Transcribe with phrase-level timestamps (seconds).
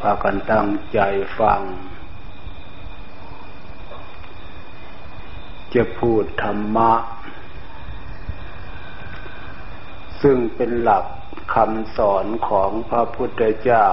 [0.00, 0.98] พากันตั้งใจ
[1.38, 1.62] ฟัง
[5.74, 6.92] จะพูดธรรมะ
[10.22, 11.04] ซึ่งเป็นหลัก
[11.54, 13.86] คำสอนของพระพุทธเจ้า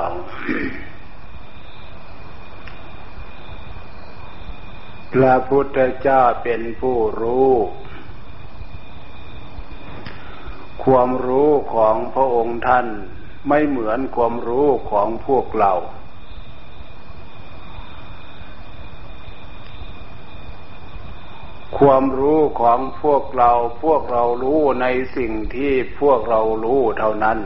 [5.14, 7.52] พระพุทธเจ้าเป็นผู้รู้
[10.84, 12.88] ความรู้ของพระองค์ท่าน
[13.48, 15.74] ไม่เหมือนความรู้ของพวกเรา
[21.78, 23.52] ความรู้ของพวกเรา
[23.84, 24.86] พวกเรารู้ใน
[25.18, 27.38] สิ่งที่พวกเรารู้เท่านั้น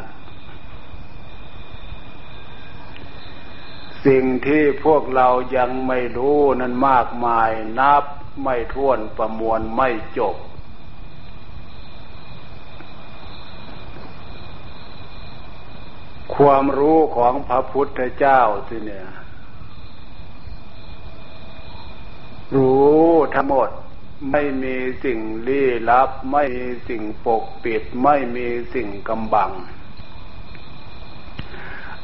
[4.06, 8.04] สิ่งที่พวกเรายังไม่รู้นั้นมากมายนับ
[8.44, 10.36] ไม่ถ้วนประมวลไม่จบ
[16.41, 19.08] ความรู้ของพระพุทธเจ้าสิเนี่ย
[22.56, 23.70] รู้ทั้งหมด
[24.31, 29.52] ไม่มีสิ่งลี้ลับ ไม่มีสิ่งปกปิด ไม่มีสิ่งกำบัง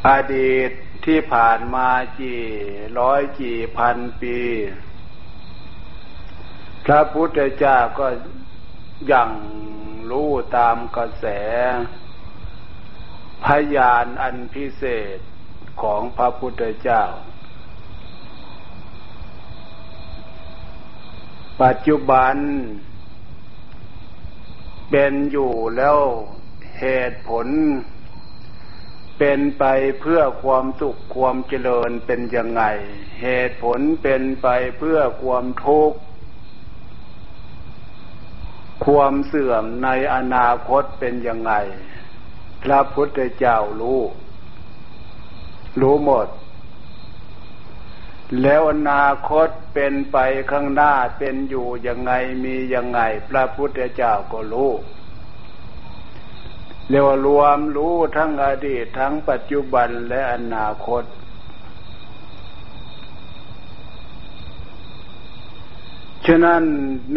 [0.08, 0.72] อดีต
[1.06, 2.44] ที่ผ่านมากี่
[3.00, 4.40] ร้อยกี่พันปี
[6.86, 8.08] พระพุทธเจ้าก็
[9.12, 9.30] ยัง
[10.10, 11.26] รู้ตามกระแส
[13.46, 14.84] พยานอันพิเศ
[15.16, 15.18] ษ
[15.82, 17.04] ของพระพุทธเจ้า
[21.62, 22.36] ปัจจุบัน
[24.92, 26.00] เป็นอยู่แล้ว
[26.80, 27.48] เหตุผล
[29.18, 29.66] เป็นไป
[30.02, 32.64] เพื่อความสุขความเจริญเป็นยังไง
[33.24, 35.98] เหตุผลเป็นไปเพื่อความทุกข์
[38.86, 41.54] ความเสื่อมในอนาคตเป็นยังไง
[42.64, 44.02] พระพุทธเจ้ารู้
[45.82, 46.28] รู้หมด
[48.42, 50.18] แล้วอนาคตเป็นไป
[50.52, 52.12] ข้างหน้าเป็นอยู่ยังไง
[52.44, 53.00] มียังไง
[53.30, 54.72] พระพุทธเจ้าก็รู้
[56.90, 61.04] เรียกว่ารวมรู้ทั้งอดีตทั้งปัจจุบันและอนาคต
[66.26, 66.64] ฉะนั้น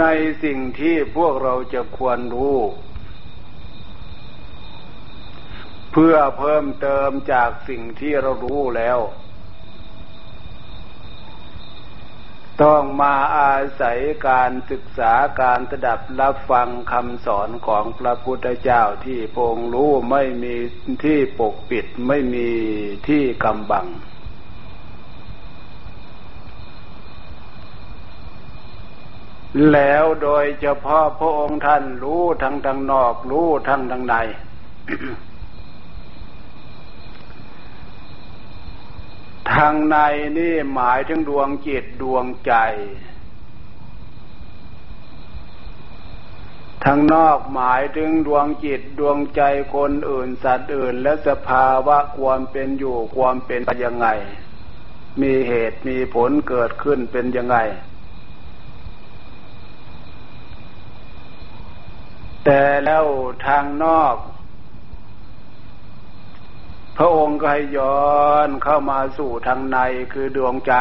[0.01, 0.05] ใน
[0.45, 2.59] สิ่งที่พวกเราจะควรรู้
[5.93, 8.99] เพื่อเพิ่มเติมจากสิ่งที่เรารู้แล้ว
[12.63, 20.55] ต้องมาอาศัยการศึกษาการสดับรับฟังคำสอนของพระพุทธเจ้าที่พงรู้ไม่มี
[21.05, 22.49] ที่ปกปิดไม่มี
[23.09, 23.87] ที่กำบัง
[29.73, 34.15] แล้วโดยเฉพาะพระองค์ท่านรู้ทั้งทางนอกรู้ทั้งทางใน
[39.53, 39.97] ทางใน
[40.39, 42.55] นี่หมายถึงดวงจิตดวงใจ
[46.85, 49.43] ทางนอกหมายถึงดวงจิตดวงใจ
[49.75, 54.09] คนอื่นสัตว์อื่น และสภาวะความเป็นอยู่ความเป็นไปยังไง
[55.21, 57.57] มีเหตุมีผลเกิดขึ้นเป็นยังไง
[62.45, 63.05] แต่แล้ว
[63.47, 64.15] ทางนอก
[67.03, 68.01] ระองค์ก็ให้ย้อ
[68.47, 69.79] นเข้ามาสู่ทางใน
[70.13, 70.75] คือดวงใจ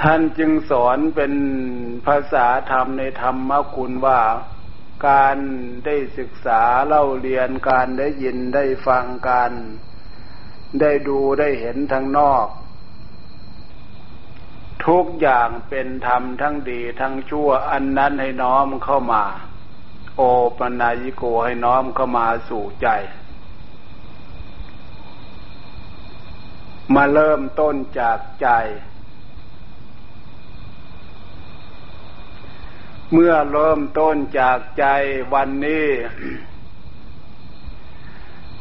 [0.00, 1.32] ท่านจึงสอนเป็น
[2.06, 4.20] ภาษาธรรมในธรรมคุณว่า
[5.08, 5.38] การ
[5.86, 9.52] ได้ศึกษาเล่าเรียนการได้ยินได้ฟังการ
[10.80, 12.46] ได้ดูได้เห็นทางนอก
[14.86, 19.24] ทุกอย่างเป็นธรรมทั้งดีทั้งชั่วอันนั้นให้น้อมเข้ามา
[20.16, 20.22] โอ
[20.58, 22.88] ปนายิโกให้น้อมเข้ามาสู่ใจ
[26.94, 28.48] มาเริ่มต้นจากใจ
[33.12, 34.86] เมื่อเริ่มต้นจากใจ
[35.32, 35.88] วันนี้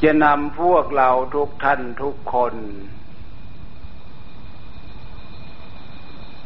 [0.02, 2.56] จะนำพวกเราทุกท่านทุกคน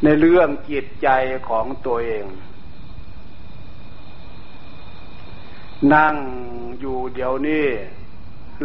[0.03, 1.09] ในเรื่องจิตใจ
[1.49, 2.25] ของตัวเอง
[5.93, 6.15] นั่ง
[6.79, 7.67] อยู่เดี๋ยวนี้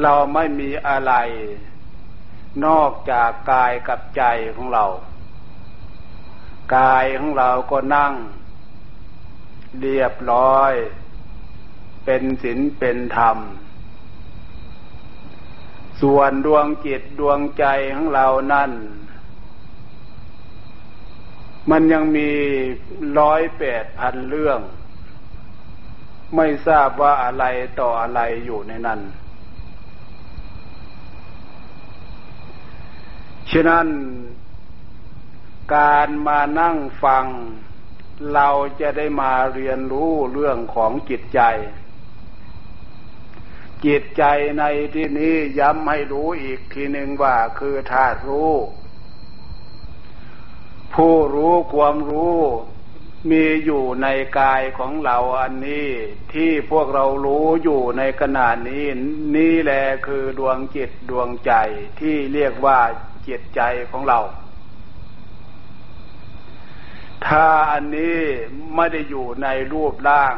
[0.02, 1.12] เราไม่มีอะไร
[2.64, 4.22] นอกจากกายกับใจ
[4.54, 4.84] ของเรา
[6.76, 8.12] กายของเราก็นั่ง
[9.80, 10.72] เรียบร้อย
[12.04, 13.38] เป็นศีลเป็นธรรม
[16.00, 18.72] ส่วนดวงจิตดวงใจของเรานั่น
[21.70, 22.30] มันยังมี
[23.18, 24.60] ร้อยแปดพันเรื่อง
[26.36, 27.44] ไม่ทราบว่าอะไร
[27.80, 29.00] ต่ออะไรอยู่ในนั้น
[33.50, 33.86] ฉะนั้น
[35.74, 37.26] การมานั่งฟัง
[38.34, 38.48] เรา
[38.80, 41.40] จะได้มาเรียนรู้เรื่องของจิตใจ
[43.86, 44.24] จิตใจ
[44.58, 44.64] ใน
[44.94, 48.52] ที่นี้ย้ำให้รู้อีกทีหนึ่งว่าคือธาตุรู้
[50.94, 52.38] ผู้รู้ความรู้
[53.30, 54.06] มีอยู่ใน
[54.38, 55.88] กายของเราอันนี้
[56.32, 58.84] ที่พวกเรารู้อยู่ในขณะนี้
[59.36, 61.52] นี่แหละคือดวงจิตดวงใจ
[62.00, 62.80] ที่เรียกว่า
[63.28, 63.60] จิตใจ
[63.90, 64.20] ของเรา
[67.26, 68.20] ถ้าอันนี้
[68.74, 70.34] ไม่ได้อยู่ในรูปร่าง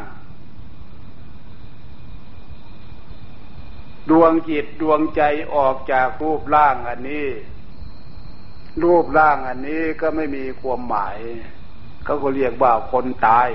[4.11, 5.23] ดวงจิตดวงใจ
[5.55, 7.29] ออกจากรูปร่างอันนี้
[8.83, 11.19] รูปร่างอันนี้ก็ไม่มีความหมาย
[12.05, 13.49] เขาก็เรียกว่าคนตาย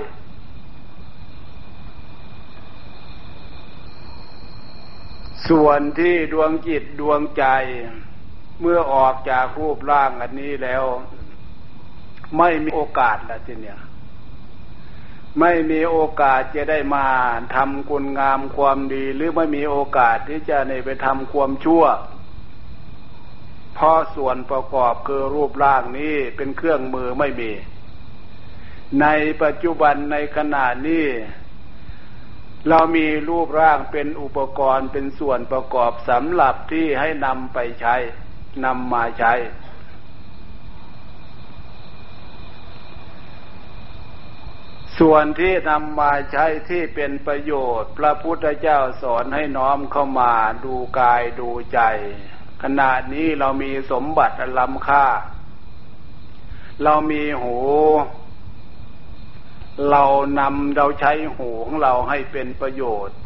[5.48, 7.44] ส่วนที่ดวงจิตดวงใจ
[8.60, 10.84] เมื่อออกจากรูปร่างอันนี้แล้ว
[12.38, 13.80] ไม่มีโอกาสละทีเนี่ย
[15.40, 17.06] ไม่มีโอกาสจะได้มา
[17.54, 21.84] ทำคุณงามความดี หรือไม่มีโอกาสที่จะในไปทำความชั่ว
[23.74, 27.50] เพราะส่วนประกอบคือรูปร่างนี้เป็นเครื่องมือไม่มี
[29.00, 29.06] ใน
[29.42, 31.06] ปัจจุบันในขณะนี้
[32.68, 37.94] เรามีรูปร่างเป็นอุปกรณ์เป็นส่วนประกอบสำหรับที่ให้นำไปใช้
[38.64, 39.34] นำมาใช้
[44.98, 50.32] ส่วนที่นำมาใช้ที่เป็นประโยชน์ พระพุทธเจ้าสอนให้น้อมเข้ามา
[50.64, 51.80] ดูกายดูใจ
[52.62, 55.06] ขณะนี้เรามีสมบัติล้ำค่า
[56.82, 57.56] เรามีหู
[59.88, 60.04] เรา
[60.38, 63.16] นำเราใช้หูของเราให้เป็นประโยชน์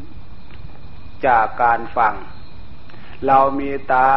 [1.26, 2.14] จากการฟัง
[3.26, 4.10] เรามีตา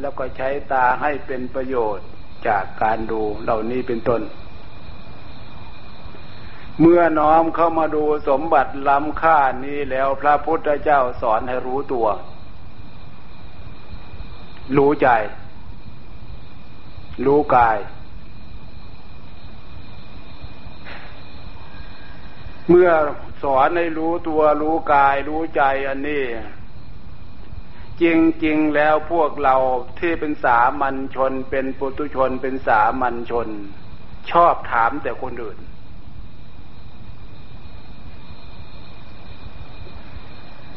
[0.00, 2.06] แล้วก็ใช้ตาให้เป็นประโยชน์
[2.48, 4.22] จากการดูเหล่านี้เป็นต้น
[6.80, 12.06] เมื่อน้อมเข้ามาดูสมบัติล้ำค่านี้แล้วพระพุทธเจ้าสอนให้รู้ตัว
[14.76, 15.08] รู้ใจ
[17.26, 17.78] รู้กาย
[22.68, 22.90] เมื่อ
[23.42, 26.24] สอนให้รู้ตัวรู้กายรู้ใจอันนี้
[28.02, 28.04] จ
[28.44, 29.56] ริงๆแล้วพวกเรา
[29.98, 33.48] ที่เป็นสามัญชน เป็นปุตุชนเป็นสามัญชน
[34.30, 35.58] ชอบถามแต่คนอื่น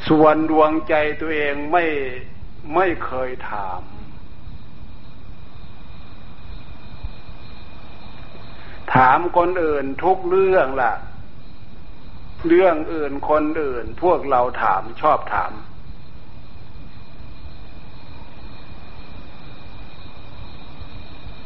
[0.07, 1.85] ส่วนดวงใจตัวเองไม่
[2.75, 3.81] ไม่เคยถาม
[8.93, 10.93] ถามคนอื่นทุกเรื่องล่ะ
[12.47, 15.53] เรื่องอื่นคนอื่น พวกเราถามชอบถาม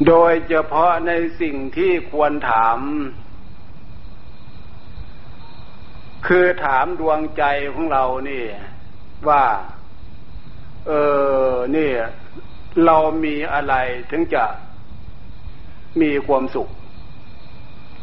[0.08, 1.12] โดยเฉพาะใน
[1.42, 2.80] สิ่งที่ควรถาม
[6.28, 7.44] คือถามดวงใจ
[7.74, 8.46] ของเรานี่
[9.30, 9.44] ว่า
[10.88, 10.92] เอ
[11.44, 11.98] อเนี่ย
[12.86, 13.76] เรามีอะไร
[14.12, 14.46] ถึงจะ
[16.02, 16.70] มีความสุข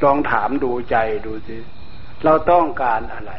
[0.05, 0.97] ลองถามดูใจ
[1.27, 1.57] ดูสิ
[2.25, 3.33] เราต้องการอะไร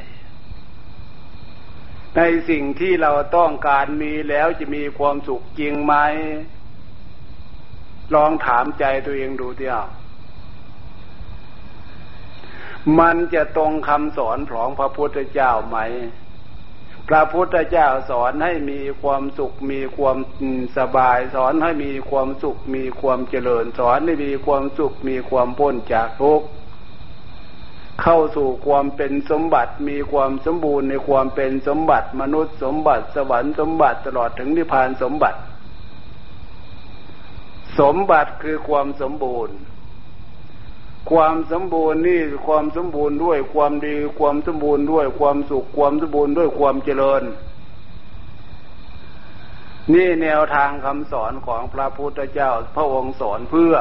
[2.16, 5.94] ในสิ่งที่เราต้องการมีแล้วจะมีความสุขจริงไหม
[8.16, 9.82] ลองถามใจตัวเองดูเดียว
[13.00, 15.78] มันจะตรงคำสอนของพระพุทธเจ้าไหม
[17.10, 20.18] พระพุทธเจ้าสอนให้มีความสุขมีความ
[20.78, 26.48] สบาย สอนให้มีความสุขมีความเจริญ สอนให้มีความสุขมีความพ้นจากทุกข์
[28.02, 35.40] เข้าสู่ความเป็นสมบัติมีความสมบูรณ์ในความเป็นสมบัติมนุษย์สมบัติสวรรค์สมบัติตลอดถึงนิพพานสมบัติ
[37.80, 39.56] สมบัติคือความสมบูรณ์
[41.12, 47.24] ความสมบูรณ์นี่ความสมบูรณ์ด้วยความดีความสมบูรณ์ด้วยความสุขความสมบูรณ์ด้วยความเจริญ
[49.94, 53.74] นี่แนวทางคำสอนของพระพุทธเจ้าพระองค์สอนเพื่อ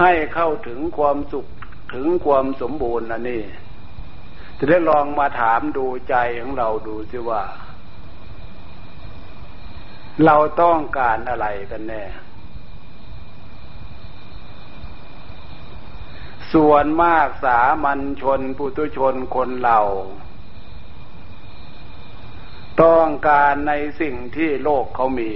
[0.00, 1.46] ให้เข้าถึงความสุข
[1.94, 3.42] ถึงความสมบูรณ์อันนี้
[4.58, 7.42] จะได้ลองมาถามดูใจของเราดูสิว่า
[10.24, 12.04] เราต้องการอะไรกันแน่
[16.52, 19.80] ส่วนมากสามัญชนปุตุชนคนเรา
[22.82, 25.30] ต้องการในสิ่งที่โลกเขามี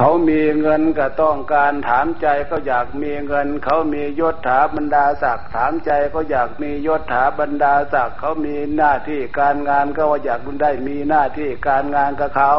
[0.00, 12.54] เขามีเงินก็ต้องการถามใจก็อยากมีเงิน เขามียศถาบรรดาศักดิ์ถามใจก็อยากมียศถาบรรดาศักดิ์เขามีหน้าที่การงานก็ว่าอยากได้มีหน้าที่การงานกับเขา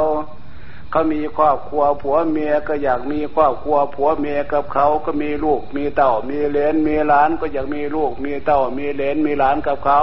[0.92, 10.02] เขามีครอบครัวผัวเมียก็อยากมีครอบครัวผัวเมียกับเขาก็มีลูก มีเต่ามีเลนมีหลานก็อยากมีลูก มีเต่ามีเลนมีหลานกับเขา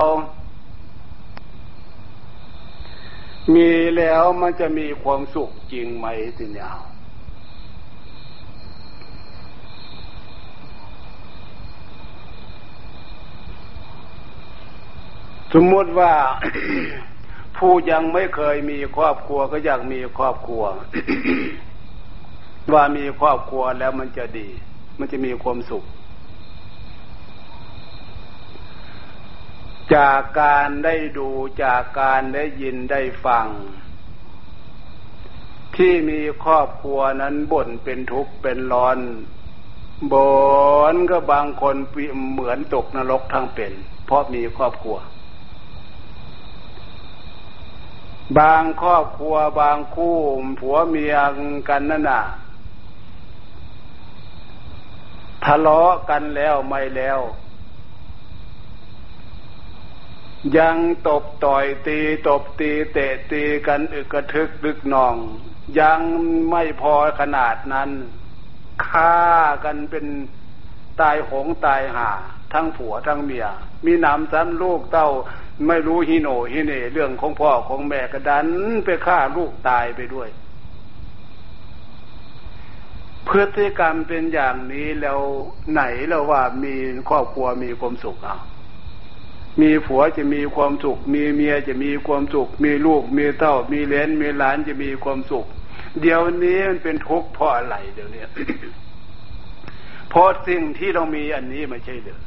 [3.55, 6.07] มีแล้วมันจะมีความสุขจริงไหม
[6.39, 6.71] สิเนี่ย
[15.59, 16.15] สมมติว่า
[17.59, 20.65] ผู้ยังไม่เคยมีครอบครัวก็อยากมีครอบครัว
[22.73, 24.49] ว่ามีครอบครัวแล้วมันจะดี
[24.99, 25.85] มันจะมีความสุข
[29.95, 31.29] จากการได้ดู
[31.65, 33.47] จากการได้ยินได้ฟัง
[35.77, 38.99] ที่มีครอบครัวนั้นบ่นเป็นทุกข์เป็นร้อน
[40.13, 40.27] บ่
[40.93, 41.77] นก็บางคน
[42.33, 43.73] เหมือนตกนรกทั้งเป็น
[44.07, 44.99] เพราะมีครอบครัว
[48.39, 50.19] บางครอบครัวบางคู่
[50.61, 51.15] ผัวเมีย
[51.69, 52.23] กันนั่นน่ะ
[55.45, 57.21] ทะเลาะกันแล้วไม่แล้ว
[60.59, 60.77] ยัง
[61.09, 65.17] ตบต่อยตีตบตีเตะตีกันอึกกระทึกดึกนอง
[65.81, 66.01] ยัง
[66.51, 67.91] ไม่พอขนาดนั้น
[68.87, 69.17] ฆ่า
[69.65, 70.07] กันเป็น
[71.01, 72.11] ตายหงตายหา
[72.53, 73.47] ทั้งผัวทั้งเมีย
[73.85, 75.09] มีนามซ้ำลูกเต้า
[75.67, 78.47] ไม่รู้ฮิโนฮิเนเรื่องของพ่อของแม่กระดัน
[78.85, 80.29] ไปฆ่าลูกตายไปด้วย
[83.29, 85.21] พฤติกรรมเป็นอย่างนี้แล้ว
[85.73, 86.75] ไหนแล้วว่ามี
[87.09, 88.39] ครอบครัวมีความสุขอะ
[89.61, 95.47] มีผัวจะมีความสุข มีเมียจะมีความสุข มีลูกมีเต้า มีเลนมีหลานจะมีความสุข
[96.01, 98.25] เดี๋ยวนี้มันเป็นทุกข์เพราะอะไรเดี๋ยวนี้
[100.11, 102.19] เพราะสิ่งที่เรามีอันนี้ไม่ใช่เรือ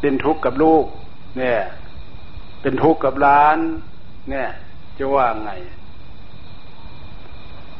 [0.00, 0.84] เป็นทุกข์กับลูก
[1.38, 1.60] เนี่ย
[2.60, 3.58] เป็นทุกข์กับล้าน
[4.30, 4.48] เนี่ย
[4.98, 5.50] จะว่าไง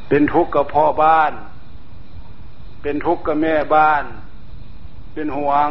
[0.09, 1.33] เป็นทุกข์กับพ่อบ้าน
[2.83, 4.05] เป็นทุกข์กับแม่บ้าน
[5.15, 5.69] เป็นห่วง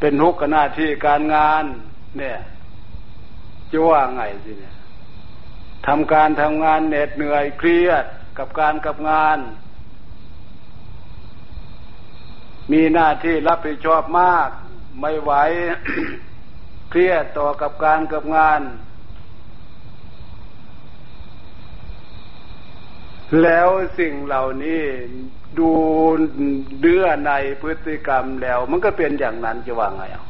[0.00, 1.64] เป็นทุกข์กับหน้าที่การงาน
[2.18, 2.38] เนี่ย
[3.70, 4.74] จะว่าไงสิเนี่ย
[5.86, 8.04] ทำการทำงานเหน็ดเหนื่อยเครียด
[8.38, 9.38] กับการกับงาน
[12.72, 14.48] มีหน้าที่รับผิดชอบมาก
[15.00, 15.32] ไม่ไหว
[16.90, 18.62] เครียดต่อกับการกับงาน
[23.42, 23.68] แล้ว
[23.98, 24.82] สิ่งเหล่านี้
[25.58, 25.70] ดู
[26.80, 27.32] เดื้อใน
[27.62, 30.24] พฤติกรรมแล้ว มันก็เป็นอย่างนั้นจะว่าไงอะ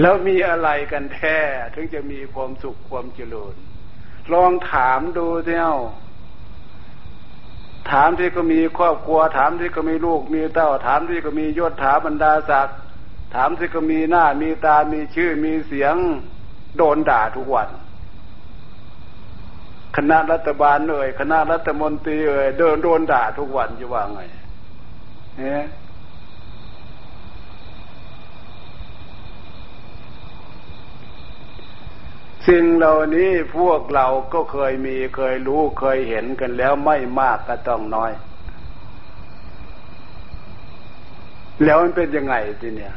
[0.00, 1.38] แล้วมีอะไรกันแท้
[1.74, 3.56] ถึงจะมีความสุขความเจริญ
[4.32, 5.76] ลองถามดูเที่ยว
[7.90, 12.76] ถามที่ก็มีครอบครัว ถามที่ก็มีลูกมีเต้า ถามที่ก็มียศถาบรรดาศักดิ์
[13.34, 15.94] ถามที่ก็มีหน้ามีตา มีชื่อมีเสียง
[16.76, 17.68] โดนด่าทุกวัน
[19.96, 24.20] คณะรัฐบาลเอ่ยคณะรัฐมนตรีเอ่ยเดินโดนด่าทุกวันจะว่าไง
[25.38, 25.62] เนี่ย
[32.48, 38.12] สิ่งเหล่านี้พวกเราก็เคยมีเคยรู้เคยเห็นกันแล้วไม่มากก็ต้องน้อย
[41.64, 42.94] แล้วมันเป็นยังไงทีเนี่ย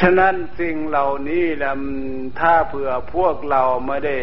[0.00, 1.72] ฉะนั้นสิ่งเหล่านี้แหละ
[2.40, 4.16] ถ้าเผื่อพวกเราไม่ได้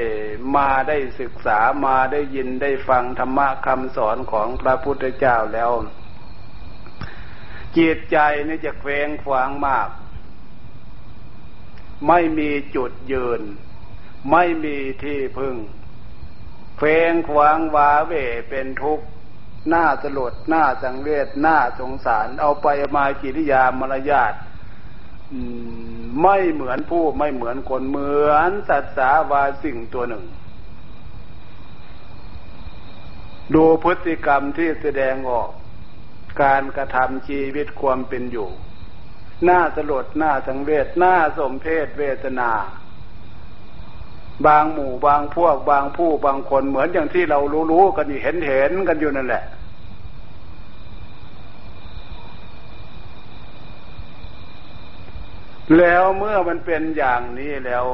[0.55, 5.71] มาได้ศึกษามาได้ยินได้ฟังธรรมะคำสอนของพระพุทธเจ้าแล้ว
[7.79, 8.17] จิตใจ
[8.47, 9.89] นี่จะเคว้งคว้างมาก
[12.07, 13.41] ไม่มีจุดยืน
[14.31, 15.55] ไม่มีที่พึ่ง
[16.77, 18.13] เคว้งคว้างวาเว
[18.49, 19.05] เป็นทุกข์
[19.69, 24.33] หน้าสลดหน้าสังเวชหน้าสงสาร เอาไปมากิริยามารยาท
[26.21, 30.25] ไม่เหมือนผู้ไม่เหมือนคนเหมือนสัตว์สาวาสิ่งตัวหนึ่ง
[33.55, 35.49] ดูพฤติกรรมที่แสดงออก
[36.41, 38.49] การกระทำชีวิตความเป็นอยู่
[39.43, 42.51] หน้าสลดหน้าสังเวชหน้าสมเพศเวทนา
[44.45, 47.39] บางหมู่บางพวกบางผู้บางคนเหมือนอย่างที่เรา
[47.71, 49.43] รู้ๆกันอยู่เห็นเห็นกันอยู่นั่นแหละ
[55.77, 57.85] แล้วเมื่อมันเป็นอย่างนี้แล้ว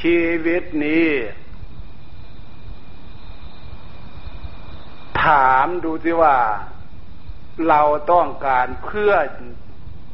[0.00, 1.08] ชีวิตนี้
[5.22, 6.36] ถามดูสิว่า
[7.68, 9.12] เราต้องการเพื่อ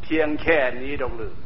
[0.03, 1.37] เพียงแค่นี้ดอกหรือ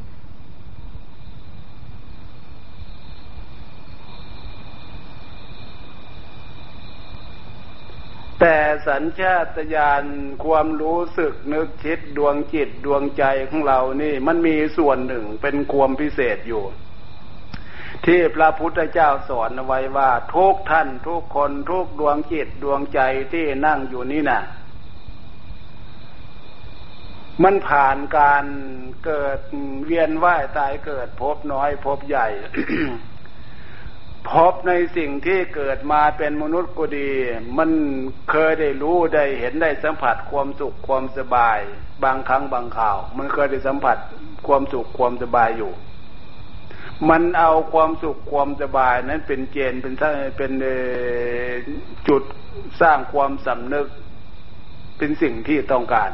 [8.39, 10.03] แต่สัญชาตญาณ
[10.45, 16.63] ความรู้สึกนึกคิดดวงจิตดวงใจของเรานี่มันมีส่วนหนึ่งเป็นความพิเศษอยู่
[18.05, 22.99] ที่พระพุทธเจ้าสอนเอาไว้ว่า ทุกท่านทุกคนทุกดวงจิตดวงใจ
[23.33, 24.41] ที่นั่งอยู่นี่นะ่ะ
[27.43, 28.45] มันผ่านการ
[29.05, 29.39] เกิด
[29.85, 32.27] เวียนว่ายตายเกิดพบน้อยพบใหญ่
[34.29, 37.09] พบในสิ่งที่เกิดมาเป็นมนุษย์ก็ดี
[37.57, 37.69] มัน
[38.31, 41.59] เคยได้รู้ได้เห็นได้สัมผัสความสุขความสบาย
[42.03, 43.97] บางครั้งบางข่าว มันเคยได้สัมผัส
[44.47, 45.71] ความสุขความสบายอยู่
[47.09, 49.95] มันเอาความสุขความสบายนั้นเป็นเกณฑ์เป็น
[50.37, 50.51] เป็น
[52.07, 52.23] จุด
[52.81, 53.87] สร้างความสำนึก
[54.97, 56.11] เป็นสิ่งที่ต้องการ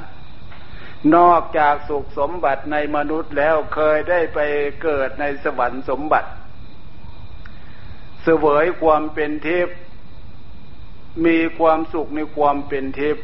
[1.15, 4.39] นอกจากสุขสมบัติในมนุษย์แล้วเคยได้ไป
[4.83, 6.29] เกิดในสวรรค์สมบัติ
[8.23, 9.67] เสวยความเป็นเทพ
[11.25, 13.17] มีความสุขในความเป็นเทพ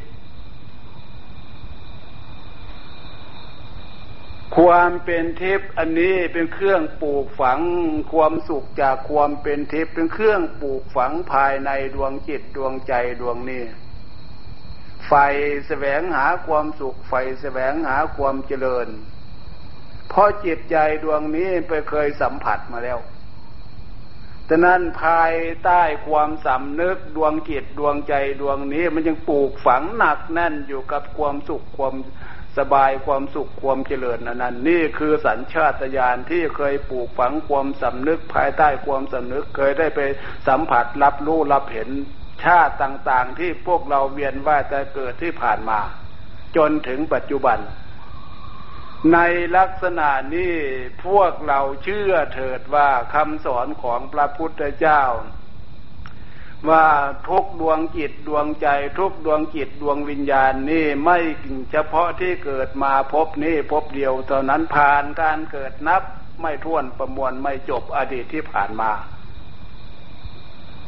[4.57, 7.59] ความเป็นเทพอันนี้เป็นเครื่องปลูกฝัง
[8.13, 13.63] ความสุขจากความเป็นเทพเป็นเครื่องปลูกฝังภายในดวงจิตดวงใจดวงนี้
[15.07, 15.13] ไฟ
[15.67, 18.87] แสวงหาความสุขไฟแสวงหาความเจริญ
[20.09, 22.99] เพราะจิตใจดวงนี้ไปเคยสัมผัสมาแล้ว
[24.49, 25.33] ฉะนั้นภาย
[25.63, 31.95] ใต้ความสำนึกดวงจิตดวงใจดวงนี้มันยังปลูกฝังหนักแน่นอยู่กับความสุขความ
[32.57, 39.99] สบายความสุขความเจริญนั้นนี่คือสัญชาตญาณที่เคยปลูกฝังความสำนึก ภายใต้ความสำนึกเคยได้ไป
[40.47, 41.89] สัมผัสรับรู้รับเห็น
[42.43, 45.79] ชาติต่างๆที่พวกเราเวียนว่าจะเกิดที่ผ่านมา
[46.55, 47.59] จนถึงปัจจุบัน
[49.13, 49.19] ใน
[49.57, 50.55] ลักษณะนี้
[51.05, 55.01] พวกเราเชื่อเถิดว่าคำสอนของพระพุทธเจ้า
[56.69, 56.87] ว่า
[57.27, 58.67] ทุกดวงจิตดวงใจ
[58.99, 61.17] ทุกดวงจิตดวงวิญญาณนี่ไม่
[61.71, 66.03] เฉพาะที่เกิดมาพบนี่พบเดียวเท่านั้นผ่านการเกิดนับ
[66.41, 68.91] ไม่ท้วนประมวลไม่จบอดีตที่ผ่านมา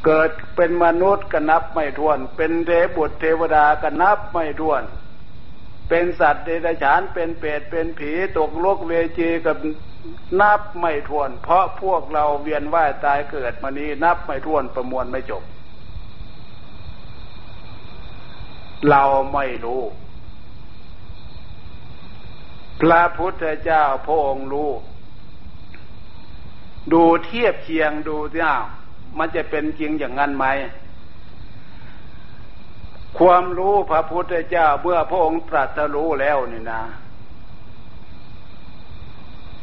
[0.05, 4.83] เกิดเป็นมนุษย์ก็นับไม่ท้วน เป็นเทบุตรเทวดาก็นับไม่ท้วน
[5.89, 9.57] เป็นสัตว์เดรัจฉานเป็นเปรตเป็นผีตกโลกเวจีกับ
[10.41, 15.43] นับไม่ถ้วน เพราะพวกเราเวียนว่ายตายเกิดมานี้นับไม่ถ้วนประมวลไม่จบ
[18.89, 19.83] เราไม่รู้
[22.81, 24.71] พระพุทธเจ้าพระองค์รู้
[26.93, 28.57] ดูเทียบเคียงดูที่อ้า
[29.19, 30.45] มันจะเป็นจริงอย่างนั้นไหม
[33.19, 36.82] ความรู้พระพุทธเจ้าเมื่อพระองค์ตรัสรู้แล้วนี่นะ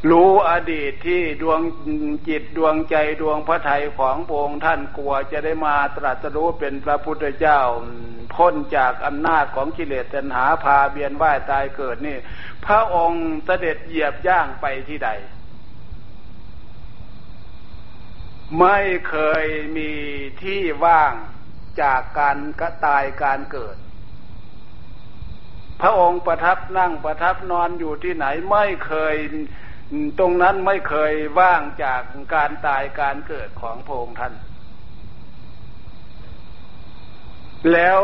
[0.09, 1.61] รู้อดีตที่ดวง
[2.27, 7.59] จิตดวงใจดวงพระทัยของพระองค์ท่านกลัวจะได้มาตรัสรู้เป็นพระพุทธเจ้า
[8.35, 12.17] พ้นจากอำนาจของกิเลสตัณหาพาเบียนว่ายตายเกิดนี่
[12.65, 15.09] พระองค์เสด็จเหยียบย่างไปที่ใด
[18.59, 18.79] ไม่
[19.09, 19.45] เคย
[19.77, 19.91] มี
[20.41, 21.13] ที่ว่าง
[21.81, 23.77] จากการกระตายการเกิด
[25.81, 29.15] พระองค์ประทับนั่งประทับนอนอยู่ที่ไหนไม่เคย
[30.19, 32.01] ตรงนั้นไม่เคยว่างจาก
[32.35, 34.33] การตายการเกิดของพระองค์ท่าน
[37.73, 37.99] แล้ว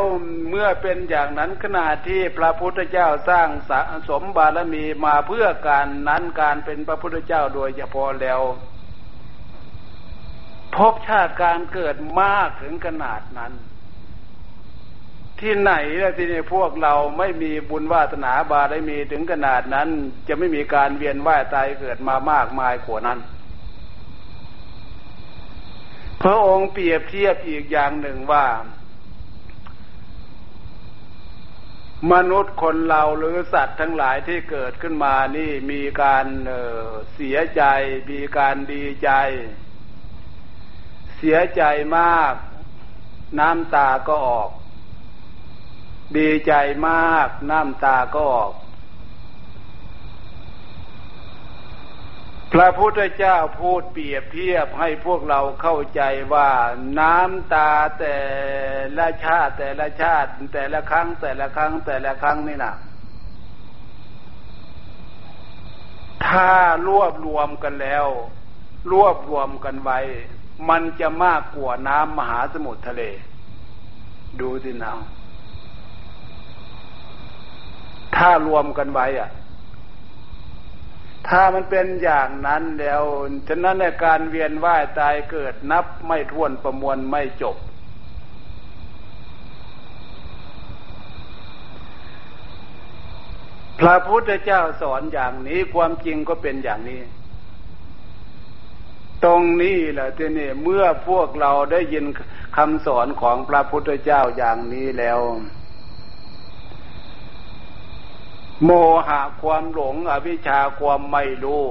[0.50, 8.42] เมื่อเป็นอย่างนั้นขณะที่พระพุทธเจ้าสร้างสะสมบารมีมาเพื่อการนั้นการเป็นพระพุทธเจ้าโดยเฉพาะแล้ว
[10.76, 13.54] พบชาติการเกิดมากถึงขนาดนั้น
[15.40, 19.90] ที่ไหนล้วที่นี่พวกเราไม่มีบุญวาสนาบารมีถึงขนาดนั้น
[20.28, 23.20] จะไม่มีการเวียนว่ายตายเกิดมามากมายกว่านั้น
[26.22, 28.46] พระองค์เปรียบเทียบอีกอย่างหนึ่งว่า
[32.12, 36.26] มนุษย์คนเราหรือสัตว์ทั้งหลายที่เกิดขึ้นมานี่มีการ
[37.14, 37.64] เสียใจ
[38.12, 39.12] มีการดีใจ
[41.24, 41.64] เสียใจ
[41.98, 42.34] มาก
[43.40, 44.50] น้ำตาก็ออก
[46.18, 46.54] ดีใจ
[46.88, 48.52] มาก น้ำตาก็ออก
[52.54, 56.02] พระพุทธเจ้าพูดเปรียบเทียบให้พวกเราเข้าใจ
[56.34, 56.50] ว่า
[57.00, 58.18] น้ำตาแต่
[58.98, 62.74] ละชาติแต่ละชาติ แต่ละครั้งแต่ละครั้งแต่ละครั้งนี่นะ
[66.26, 66.50] ถ้า
[66.88, 68.08] รวบรวมกันแล้ว
[68.92, 70.00] รวบรวมกันไว้
[70.70, 73.04] มันจะมากกว่าน้ำมหาสมุทรทะเล
[74.40, 74.94] ดูสินา
[78.16, 79.30] ถ้ารวมกันไว้อะ
[81.28, 83.04] ถ้ามันเป็นอย่างนั้นแล้ว
[83.48, 87.58] ฉะนั้นในการเวียนว่ายตายเกิดนับไม่ท้วนประมวลไม่จบ
[93.80, 97.02] พระพุทธเจ้าสอนอย่างนี้ความจริงก็เป็นอย่างนี้
[99.24, 102.06] ตรงนี้แหละที่นี่เมื่อพวกเราได้ยิน
[102.58, 105.20] คำสอนของพระพุทธเจ้าอย่างนี้แล้ว
[108.66, 108.72] โม
[109.08, 111.64] หะความหลง อวิชชาความไม่รู้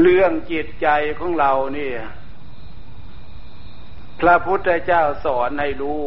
[0.00, 1.98] เรื่องจิตใจของเราเนี่ย
[4.20, 6.04] พระพุทธเจ้าสอนให้รู้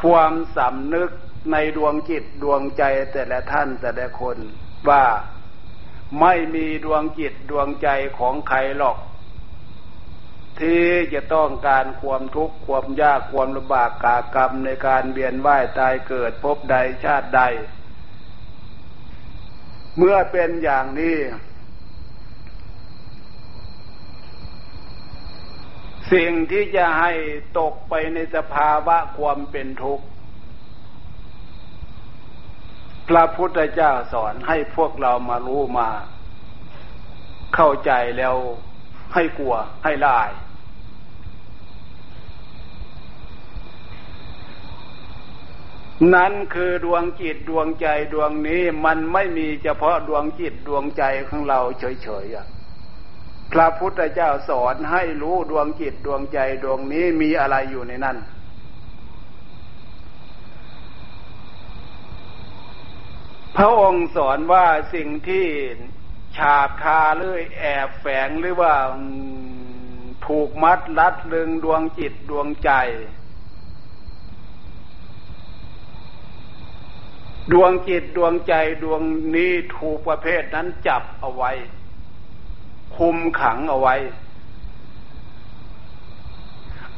[0.00, 1.10] ความสำนึก
[1.52, 4.36] ในดวงจิตดวงใจแต่ละท่านแต่ละคน
[4.88, 5.04] ว่า
[6.20, 8.96] ไม่มีดวงจิตดวงใจของใครหรอก
[10.60, 17.42] ที่จะต้องการความทุกข์ความยากความลำบากกากรรมในการเวียนว่ายตายเกิดพบใดชาติใด
[19.96, 21.16] เมื่อเป็นอย่างนี้
[26.12, 27.12] สิ่งที่จะให้
[27.58, 30.06] ตกไปในสภาวะความเป็นทุกข์
[33.10, 35.88] พระพุทธเจ้าสอนให้พวกเรามารู้มา
[37.54, 38.36] เข้าใจแล้ว
[39.14, 40.30] ให้กลัวให้ลาย
[46.14, 52.46] นั้นคือดวงจิตดวงใจดวงนี้มันไม่มีเฉพาะดวงจิตดวงใจของเราเฉยๆอะ
[53.52, 58.16] พระพุทธเจ้าสอนให้รู้ดวงจิตดวงใจดวงนี้มีอะไรอยู่ในนั้น
[63.62, 65.46] พระองค์สอนว่าสิ่งที่
[66.36, 68.74] ฉาบคาหรือแอบแฝงหรือว่า
[70.24, 72.70] ผูกมัดลัดลึงดวงจิตดวงใจ
[77.52, 79.02] ดวงจิตดวงใจดวง
[79.36, 81.52] นี้ถูกประเภทนั้นจับเอาไว้
[82.96, 83.96] คุมขังเอาไว้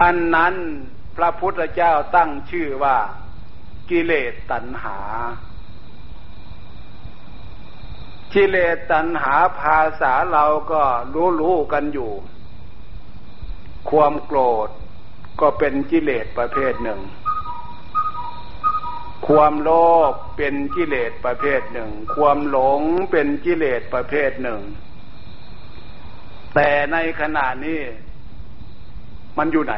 [0.03, 0.55] อันนั้น
[1.17, 2.97] พระพุทธเจ้าตั้งชื่อว่า
[3.91, 4.99] กิเลสตัณหา
[8.35, 10.83] กิเลสตัณหาภาษาเราก็
[11.41, 12.11] รู้ๆกันอยู่
[13.91, 14.69] ความโกรธ
[15.41, 17.01] ก็เป็นกิเลสประเภทหนึ่ง
[19.27, 19.71] ความโล
[20.11, 24.61] ภเป็นกิเลสประเภทหนึ่ง ความหลงเป็นกิเลสประเภทหนึ่ง
[26.55, 27.81] แต่ในขณะนี้
[29.39, 29.75] มันอยู่ไหน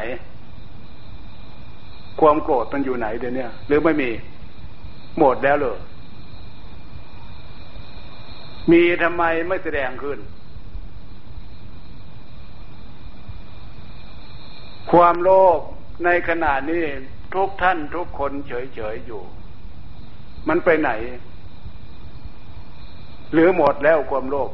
[2.21, 4.09] ความโกรธมันอยู่ไหนเดี๋ยวนี้หรือไม่มี
[5.19, 5.77] หมดแล้วเลย
[8.71, 10.19] มีทำไมไม่แสดงขึ้น
[14.91, 15.59] ความโลภ
[16.05, 16.83] ในขณะนี้
[17.33, 19.23] ทุกท่านทุกคนเฉยๆอยู่
[20.47, 20.91] มันไปไหน
[23.33, 24.51] หรือหมดแล้วความโลภ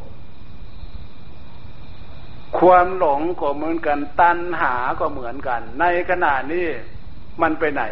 [2.59, 6.67] ความหลงก็เหมือนกัน ตัณหาก็เหมือนกัน ในขณะนี้
[7.41, 7.83] มันไปไหน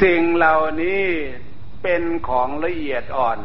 [0.00, 1.04] สิ่งเหล่านี้
[1.82, 3.38] เป็นของละเอียดอ่อน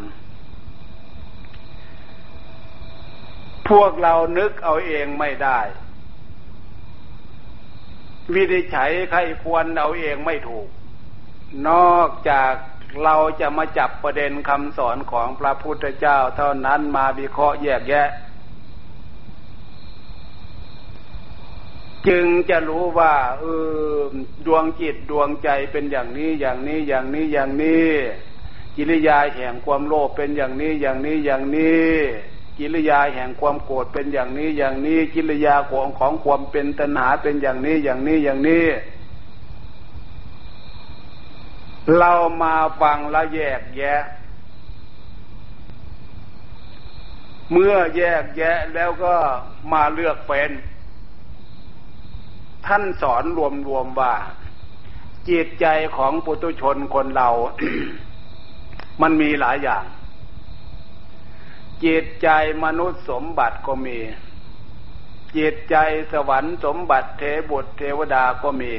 [3.69, 5.59] พวกเรานึกเอาเองไม่ได้
[8.33, 10.67] วิธีใช้ใครควรเอาเองไม่ถูก
[11.69, 12.53] นอกจาก
[13.03, 18.07] เราจะมาจับประเด็นคำสอนของพระพุทธเจ้าเท่านั้นมาวิเคราะห์แยกแยะ
[22.07, 23.45] จึงจะรู้ว่าเอ
[23.93, 23.97] อ
[24.45, 27.91] ดวงจิตดวงใจเป็นอย่างนี้อย่างนี้อย่างนี้อย่างนี้
[28.75, 31.91] กิริยาแห่งความโลภเป็นอย่างนี้อย่างนี้อย่างนี้
[32.57, 38.65] กิริยาแห่งความโกรธเป็นอย่างนี้อย่างนี้ กิริยาของของความเป็นตัณหาเป็นอย่างนี้อย่างนี้อย่างนี้
[41.97, 44.01] เรามาฟังละแยกแยะ
[47.51, 49.15] เมื่อแยกแยะแล้วก็
[49.71, 50.51] มาเลือกเป็น
[52.67, 53.39] ท่านสอนร
[53.77, 54.13] วมๆว่า
[55.29, 57.29] จิตใจของปุถุชนคนเรา
[59.01, 59.83] มันมีหลายอย่าง
[61.85, 62.29] จิตใจ
[62.63, 63.97] มนุษย์สมบัติก็มี
[65.37, 65.75] จิตใจ
[66.11, 68.73] สวรรค์สมบัติเทบุตรเทวดาก็มี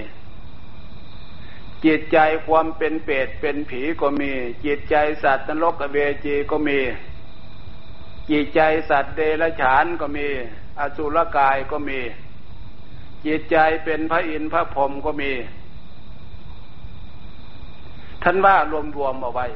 [1.84, 4.32] จิตใจความเป็นเปรตเป็นผีก็มี
[4.66, 6.80] จิตใจสัตว์นรกเวจีก็มี
[8.30, 10.26] จิตใจสัตว์เดรัจฉานก็มี
[10.80, 12.00] อสุรกายก็มี
[13.26, 15.32] จิตใจเป็นพระอินทร์พระพรหมก็มี
[18.22, 18.56] ท่านว่า
[18.96, 19.46] รวมๆเอาไว้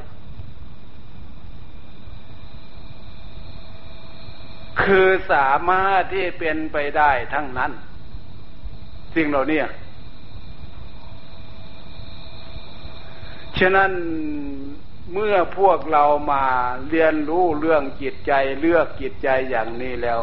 [4.81, 7.71] คือสามารถที่เป็นไปได้ทั้งนั้น
[9.15, 9.61] สิ่งเหล่านี้
[13.59, 13.91] ฉะนั้น
[15.13, 16.43] เมื่อพวกเรามา
[16.89, 20.19] เรียนรู้เรื่องจิตใจเลือกจิตใจอย่างนี้แล้ว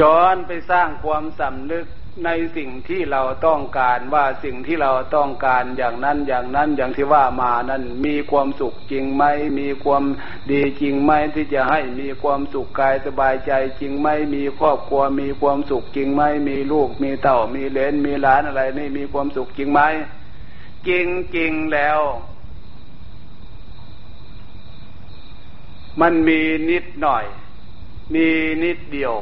[0.00, 1.86] ย้อนไปสร้างความสำนึก
[2.24, 9.24] ในสิ่งที่เราต้องการว่าสิ่งที่เราต้องการอย่างนั้นอย่างนั้นอย่างที่ว่ามานั้นมีความสุขจริงไหม
[9.60, 10.04] มีความ
[10.50, 19.80] ดีจริงไหมที่จะให้มีความสุขกายสบายใจจริงไหมมีครอบครัวมีความสุขจริงไหมมีลูกมีเต่ามีเลนมีหลานอะไรนี่มีความสุขจริงไหม
[20.88, 22.00] จริงจริงแล้ว
[26.00, 27.24] มันมีนิดหน่อย
[28.14, 28.26] มี
[28.64, 29.14] นิดเดียว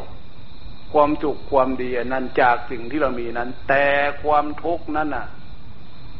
[0.92, 3.86] ความสุขความดีนั้นจากสิ่งที่เรามีนั้น แต่
[4.22, 5.26] ความทุกข์นั้นน่ะ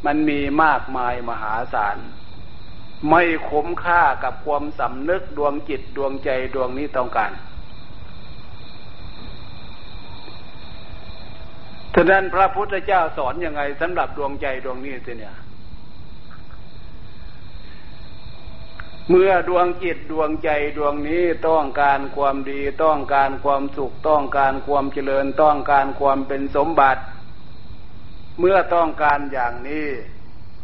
[0.05, 1.97] มันมีมากมายมหาศาล
[3.09, 7.31] ไม่คุ้มค่ากับความสำนึกดวงจิตดวงใจดวงนี้ต้องการ
[11.95, 15.35] ฉะนั้นพระพุทธเจ้าสอนอยังไงสำหรับดวงใจดวงนี้สิเนี่ย
[19.09, 27.01] เมื่อดวงจิตดวงใจดวงนี้ต้องการความดีต้องการความสุขต้องการความเจริญต้องการความเป็นสมบัติ
[28.39, 29.87] เมื่อต้องการอย่างนี้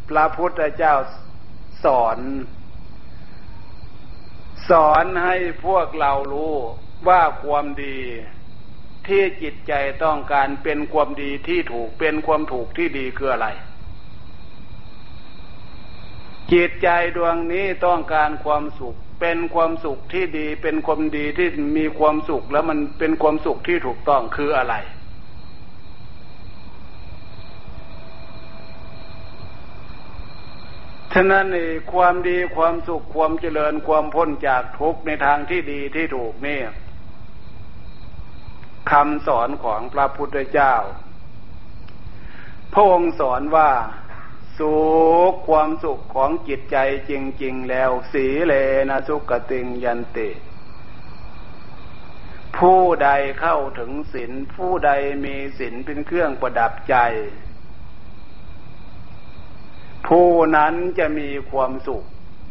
[0.08, 0.94] พระพุทธเจ้า
[1.84, 2.18] สอน
[4.70, 6.54] สอนให้พวกเรารู้
[7.08, 7.98] ว่าความดี
[9.08, 9.72] ที่จิตใจ
[10.04, 13.48] ต้องการเป็นความดีที่ถูกเป็นความถูกที่ดีคืออะไร
[16.52, 24.74] จิตใจดวงนี้ต้องการความสุข เป็นความสุขที่ดี เป็นความดีที่มีความสุขแล้วมันเป็นความสุขที่ถูกต้องคืออะไร
[31.14, 31.58] ฉะนั้นใน
[31.92, 36.60] ความดีความสุขความเจริญความพ้นจากทุกข์ในทางที่ดีที่ถูกนี่
[38.90, 40.74] คำสอนของพระพุทธเจ้า
[42.72, 43.70] พระองค์สอนว่า
[44.60, 44.76] สุ
[45.30, 46.76] ขความสุขของจิตใจ
[47.10, 48.54] จริง ๆ แล้ว สีเล
[48.90, 50.30] นะสุกติงยันติ
[52.56, 53.08] ผู้ใด
[53.40, 54.90] เข้าถึงศีลผู้ใด
[55.24, 56.96] มีศีลเป็นเครื่องประดับใจ
[60.06, 62.04] ผู้นั้นจะมีความสุข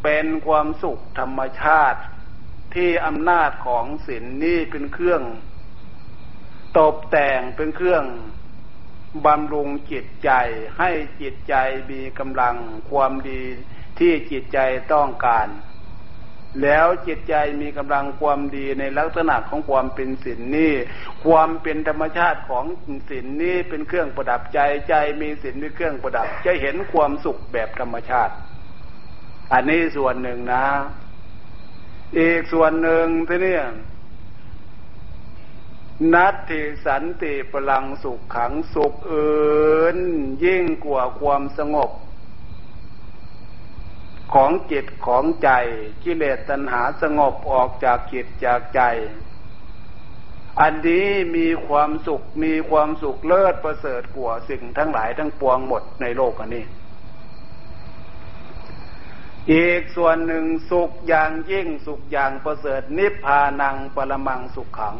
[0.04, 2.00] เป็นความสุขธรรมชาติ
[2.74, 5.22] ที่อำนาจของศีลนี้เป็นเครื่อง
[6.78, 8.04] ตกแต่งเป็นเครื่อง
[9.26, 10.30] บำรุงจิตใจ
[10.78, 11.54] ให้จิตใจ
[11.90, 12.56] มีกำลัง
[12.90, 13.42] ความดี
[13.98, 14.58] ที่จิตใจ
[14.92, 15.48] ต้องการ
[16.62, 20.72] แล้วจิตใจมีกำลังความดีในลักษณะของความเป็นศีลนี้
[21.24, 22.64] ความเป็นธรรมชาติของ
[23.08, 28.34] ศีลนี้เป็นเครื่องประดับใจใจมีศีลเป็นเครื่องประดับ จะเห็นความสุขแบบธรรมชาติ
[29.52, 30.66] อันนี้ส่วนหนึ่งนะ
[32.18, 33.58] อีกส่วนหนึ่งที่เนี่
[36.14, 39.30] นัตติสันติพลังสุขขังสุขเอิ
[39.96, 39.98] น
[40.44, 41.90] ยิ่งกว่าความสงบ
[44.32, 45.50] ของจิตของใจ
[46.04, 48.82] กิเลสตัณหาสงบออกจากจิตจากใจ
[50.60, 56.64] อันนี้มีความสุขมีความสุขเลิศประเสริฐกว่าสิ่งทั้งหลายทั้งปวงหมดในโลกอันนี้
[59.52, 64.96] อีกส่วนหนึ่งสุขอย่างยิ่งสุขอย่างประเสริฐนิพพานังปรมังสุขขัง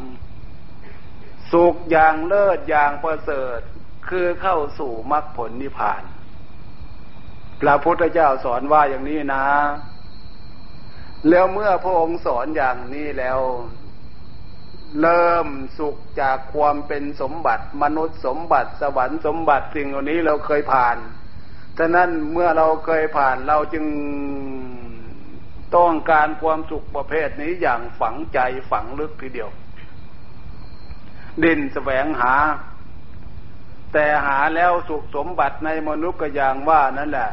[1.52, 3.60] สุขอย่างเลิศอย่างประเสริฐ
[4.08, 6.02] คือเข้าสู่มรรคผลนิพพาน
[7.60, 9.44] พระพุทธเจ้าสอนว่าอย่างนี้นะ
[11.28, 13.40] แล้วเมื่อพระองค์สอนอย่างนี้แล้ว
[15.00, 20.96] เริ่มสุขจากความเป็นสมบัติ มนุษย์สมบัติสวรรค์สมบัติสิ่งเหล่านี้เราเคยผ่าน
[21.78, 23.84] ฉะนั้นเมื่อเราเคยผ่านเราจึง
[25.76, 28.38] ต้องการความสุขประเภทนี้อย่างฝังใจ
[28.70, 29.50] ฝังลึกทีเดียว
[31.44, 32.34] ดินแสวงหา
[33.92, 37.30] แต่หาแล้วสุขสมบัติในมนุษย์ก็อย่างว่านั่นแหละ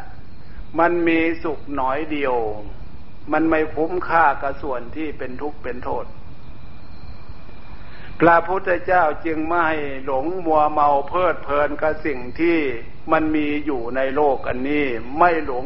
[0.80, 2.36] มันมีสุขหน่อยเดียว
[3.32, 6.06] มันไม่คุ้มค่ากับส่วนที่เป็นทุกข์เป็นโทษ
[8.22, 9.68] พระพุทธเจ้าจึงไม่
[10.06, 12.58] หลงมัวเมาเพลิดเพลินกับสิ่งที่
[13.12, 14.86] มันมีอยู่ในโลกอันนี้
[15.20, 15.66] ไม่หลง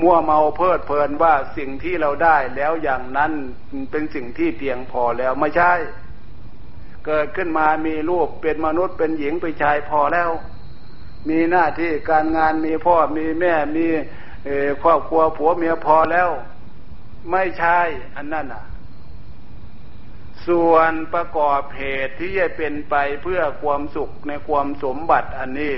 [0.00, 3.32] มัวเมาเพลิดเพลินว่าสิ่งที่เราได้แล้วอย่างนั้น
[3.90, 5.72] เป็นสิ่งที่เพียงพอแล้วไม่ใช่
[7.06, 10.30] เกิดขึ้นมามีลูกเป็นมนุษย์เป็นหญิงเป็นชายพอแล้ว
[11.28, 13.86] มีหน้าที่การงานมีพ่อมีแม่มี
[14.82, 16.30] ครอบครัวผัวเมียพอแล้ว
[17.30, 17.78] ไม่ใช่
[18.16, 18.64] อันนั้นอะ
[20.46, 25.76] ส่วนประกอบเหตุที่จะเป็นไปเพื่อความสุขในความสมบัติอันนี้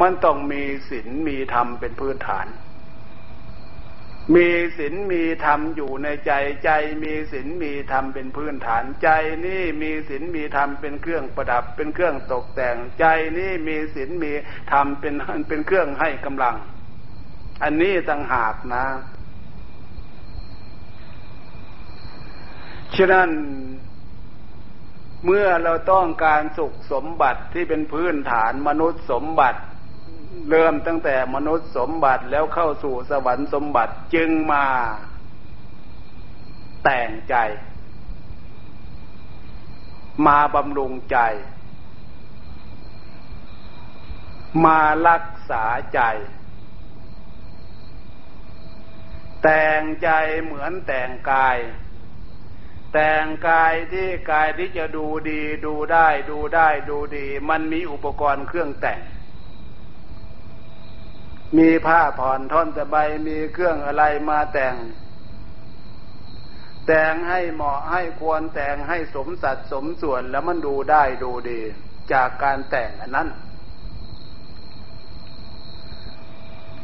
[0.00, 2.46] มันต้องมีศีลมีธรรมเป็นพื้นฐาน
[4.34, 6.32] มีศีลมีธรรมอยู่ในใจ
[6.64, 6.70] ใจ
[7.02, 9.08] มีศีลมีธรรมเป็นพื้นฐานใจ
[9.46, 13.04] นี่มีศีลมีธรรมเป็นเครื่องประดับเป็นเครื่องตกแต่งใจ
[13.38, 14.32] นี่มีศีลมี
[14.72, 15.14] ธรรมเป็น
[15.48, 16.56] เป็นเครื่องให้กำลัง
[17.62, 18.86] อันนี้ต่างหากนะ
[22.96, 23.30] ฉะนั้น
[25.24, 29.60] เมื่อเราต้องการสุขสมบัติที่เป็นพื้นฐานมนุษย์สมบัติ
[30.50, 34.66] เริ่มตั้งแต่มนุษย์สมบัติแล้วเข้าสู่สวรรค์สมบัติจึงมา
[36.84, 37.36] แต่งใจ
[40.26, 41.18] มาบำรุงใจ
[44.64, 46.00] มารักษาใจ
[49.42, 50.08] แต่งใจ
[50.42, 51.58] เหมือนแต่งกาย
[52.92, 59.00] แต่งกายที่กายที่จะดูดี ดูได้ ดูได้ ดูดี มันมีอุปกรณ์เครื่องแต่ง
[61.58, 64.74] มีผ้าผ่อนท่อนสบายมีเครื่องอะไรมาแต่ง
[66.86, 71.60] แต่งให้เหมาะให้ควรแต่งให้สมสัดสมส่วนแล้วมันดูได้ดูดี
[72.12, 73.28] จากการแต่งอันนั้น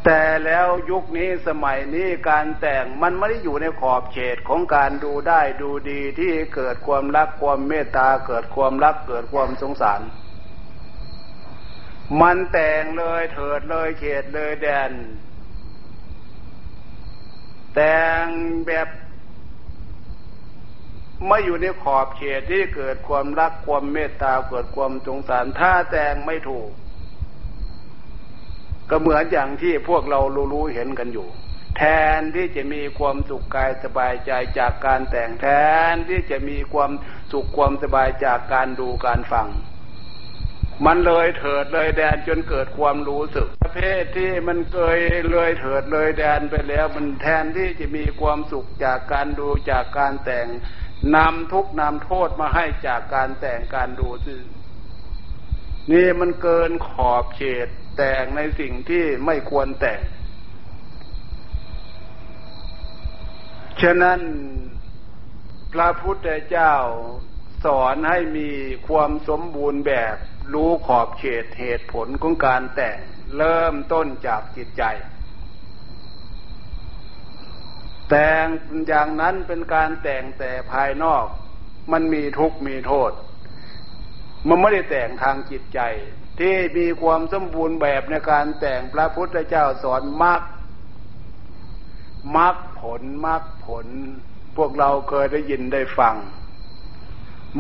[0.04, 10.00] แต่แล้วยุคนี้สมัยนี้การแต่งมันไม่ได้อยู่ในขอบเขตของการดูได้ดูดีที่เกิดความรักความเมตตาเกิดความรักเกิดความสงสาร
[12.20, 14.92] มันแต่งเลยเถิดเลยเขตเลยแดน
[17.74, 18.26] แต่ง
[18.66, 18.88] แบบ
[21.26, 26.70] ไม่อยู่ในขอบเขตที่เกิดความรักความเมตตาเกิดความสงสารถ้าแต่งไม่ถูก
[28.90, 30.20] ก็เหมือนอย่างที่พวกเรา
[30.52, 31.28] รู้เห็นกันอยู่
[31.76, 31.82] แท
[32.18, 35.46] นที่จะมีความสุขกายสบายใจจากการแต่งแท
[35.92, 36.90] นที่จะมีความ
[37.32, 39.48] สุขความสบายจากการดูการฟัง
[40.86, 44.98] มันเลยเถิดเลยแดนจนเกิดความรู้สึก ประเภทที่มันเคย
[45.32, 50.46] เลยเถิดเลยแดนไปแล้ว มันแทนที่จะมีความสุขจากการดูจากการแต่ง
[51.16, 54.38] นำทุกนำโทษมาให้จากการแต่งการดูซึ่
[55.92, 60.00] นี่มันเกินขอบเขตแต่งในสิ่งที่ไม่ควรแต่ง
[63.82, 64.20] ฉะนั้น
[65.72, 66.74] พระพุทธเจ้า
[67.64, 68.50] สอนให้มี
[68.88, 70.16] ความสมบูรณ์แบบ
[70.52, 72.98] รู้ขอบเขตเหตุผลของการแต่ง
[73.36, 74.82] เริ่มต้นจากจิตใจ
[78.10, 78.46] แต่ง
[78.88, 81.26] อย่างนั้นเป็นการแต่งแต่ภายนอก
[81.92, 83.12] มันมีทุกข์มีโทษ
[84.48, 85.80] มันไม่ได้แต่งทางจิตใจ
[86.38, 90.40] ที่มีความสมบูรณ์แบบในการแต่งพระพุทธเจ้าสอนมรรค
[92.36, 93.86] มรรคผลมรรคผล
[94.56, 96.14] พวกเราเคยได้ยินได้ฟัง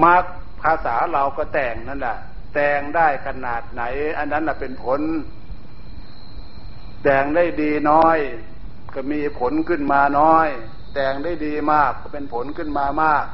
[0.04, 0.24] มรรค
[0.62, 2.18] ภาษาเราก็แต่งนั่นแหละ
[2.54, 3.82] แต่งได้ขนาดไหน
[4.18, 5.00] อันนั้นเป็นผล
[7.02, 8.18] แต่งได้ดีน้อย
[8.94, 10.48] ก็มีผลขึ้นมาน้อย
[10.94, 13.26] แต่งได้ดีมากก็เป็นผลขึ้นมามาก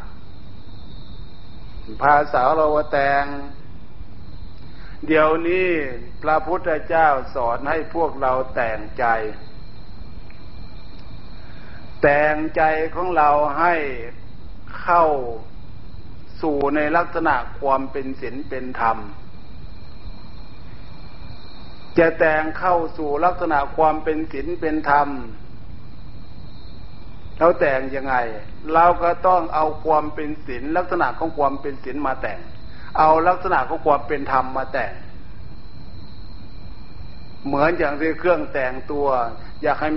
[2.02, 3.24] ภาษาเราแต่ง
[5.06, 5.68] เดี๋ยวนี้
[6.22, 9.04] พระพุทธเจ้าสอนให้พวกเราแต่งใจ
[12.02, 12.62] แต่งใจ
[12.94, 13.74] ของเราให้
[14.82, 15.04] เข้า
[16.42, 18.98] สู่ในลักษณะความเป็นศีลเป็นธรรม
[21.98, 25.08] จะแต่งเข้าสู่ลักษณะความเป็นศีลเป็นธรรม
[27.38, 28.14] เราแต่งยังไง
[28.74, 32.38] เราก็ต้องเอาความเป็นศีลลักษณะของความเป็นศีลมาแต่ง
[32.98, 34.92] เอาลักษณะของความเป็นธรรมมาแต่ง
[37.46, 39.06] เหมือนอย่างที่เครื่องแต่งตัว
[39.62, 39.90] อยากให้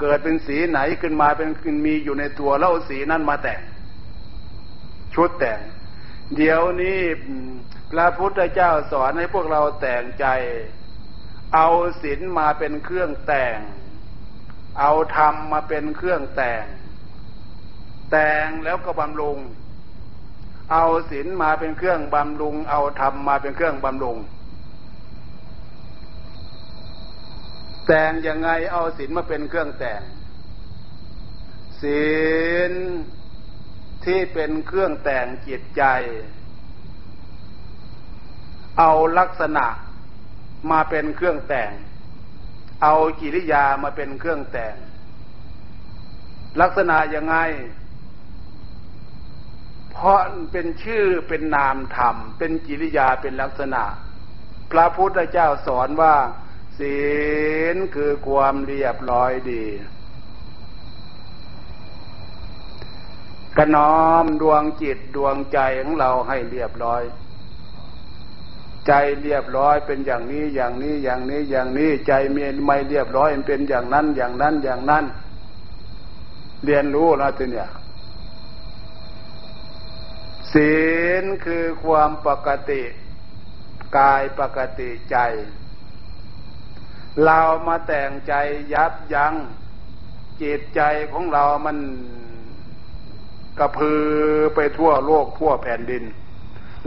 [0.00, 3.60] เกิดเป็นสีไหนขึ้นมาเป็นมีอยู่ในตัวแล้วสีนั้นมาแต่ง
[5.14, 5.58] ชุดแต่ง
[6.36, 7.00] เดี๋ยวนี้
[7.92, 10.26] พระพุทธเจ้าสอนให้พวกเราแต่งใจ
[11.54, 11.68] เอา
[12.02, 13.58] ศีลมาเป็นเครื่องแต่ง
[14.80, 16.64] เอาธรรมมาเป็นเครื่องแต่ง
[18.10, 19.38] แต่งแล้วก็บำรุง
[20.72, 24.18] เอาศีลมาเป็นเครื่องบำรุง เอาธรรมมาเป็นเครื่องบำรุง
[27.86, 30.02] แต่งยังไงเอาศีลมาเป็นเครื่องแต่ง
[31.82, 32.06] ศี
[32.70, 32.72] ล
[34.04, 35.82] ที่เป็นเครื่องแต่งจิตใจ
[38.78, 39.66] เอาลักษณะ
[40.70, 41.70] มาเป็นเครื่องแต่ง
[42.82, 44.74] เอากิริยามาเป็นเครื่องแต่ง
[46.60, 47.36] ลักษณะยังไง
[49.92, 50.20] เพราะ
[50.52, 53.84] เป็นชื่อเป็นนามธรรม เป็นกิริยาเป็นลักษณะ
[54.72, 56.14] พระพุทธเจ้าสอนว่า
[56.78, 56.98] ศี
[57.74, 59.64] ลคือความเรียบร้อยดี
[63.58, 67.02] กน้อมดวงจิตดวงใจของเราให้เรียบร้อย
[68.86, 68.92] ใจ
[69.22, 75.04] เรียบร้อยเป็นอย่างนี้อย่างนี้อย่างนี้อย่างนี้ใจเมียไม่เรียบร้อยเป็นอย่างนั้นอย่างนั้นอย่างนั้น
[76.64, 77.68] เรียนรู้นะทีเนี่ย
[80.52, 80.74] ศี
[81.22, 82.82] ลคือความปกติ
[83.96, 85.16] กายปกติใจ
[87.24, 88.34] เรามาแต่งใจ
[88.74, 89.34] ยับยัง้ง
[90.42, 90.80] จิตใจ
[91.12, 91.76] ของเรามัน
[93.58, 94.02] กระพือ
[94.54, 96.04] ไปทั่วโลกทั่วแผ่นดิน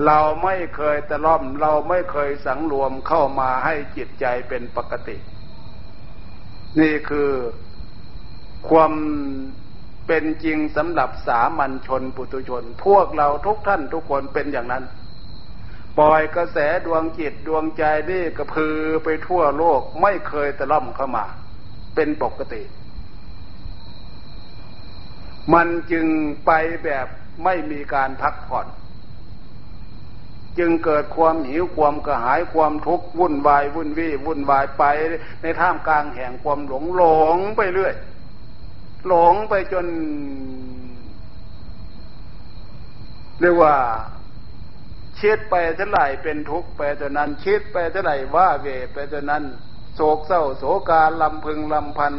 [0.06, 5.18] เราไม่เคยตะล่อมเราไม่เคยสังรวมเข้ามาให้จิตใจเป็นปกติ
[6.80, 7.32] นี่คือ
[8.70, 8.94] ความ
[10.08, 14.84] เป็นจริงสำหรับสามัญชนปุถุชน พวกเราทุกท่านทุกคนเป็นอย่างนั้น
[15.98, 21.26] ปล่อยกระแสดวงจิตดวงใจนี่กระพือไปทั่วโลกไม่เคยตะล่อมเข้ามา
[21.96, 22.62] เป็นปกติ
[25.54, 26.06] มันจึง
[26.46, 26.52] ไป
[26.84, 27.08] แบบ
[27.44, 28.68] ไม่มีการพักผ่อน
[30.60, 34.84] จึงเกิดความหิวความกระหายความทุกข์วุ่นวายวุ่นวี่วุ่นวายไป
[35.42, 37.04] ในท่ามกลางแห่งความหลงหล
[37.36, 37.94] งไปเรื่อย
[39.08, 39.86] หลงไปจน
[43.42, 43.76] เรียกว่า
[45.16, 49.44] เชิดไปเท่าไหร่เป็นทุกข์ไปเท่านั้นเชิดไปเท่าไหร่ว่าเวไปเท่านั้น
[49.96, 52.14] โศกเศร้าโศกาลำพึงลำพัน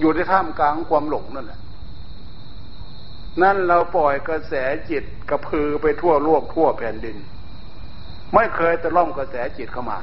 [0.00, 1.60] อยู่ในท่ามกลางความหลงนั่นแหละ
[3.42, 4.54] นั่นเราปล่อยกระแส
[4.90, 7.16] จิตกระพือไปทั่วโลกทั่วแผ่นดิน
[8.34, 10.00] ไม่เคยตะล่อมกระแสจิตเข้ามา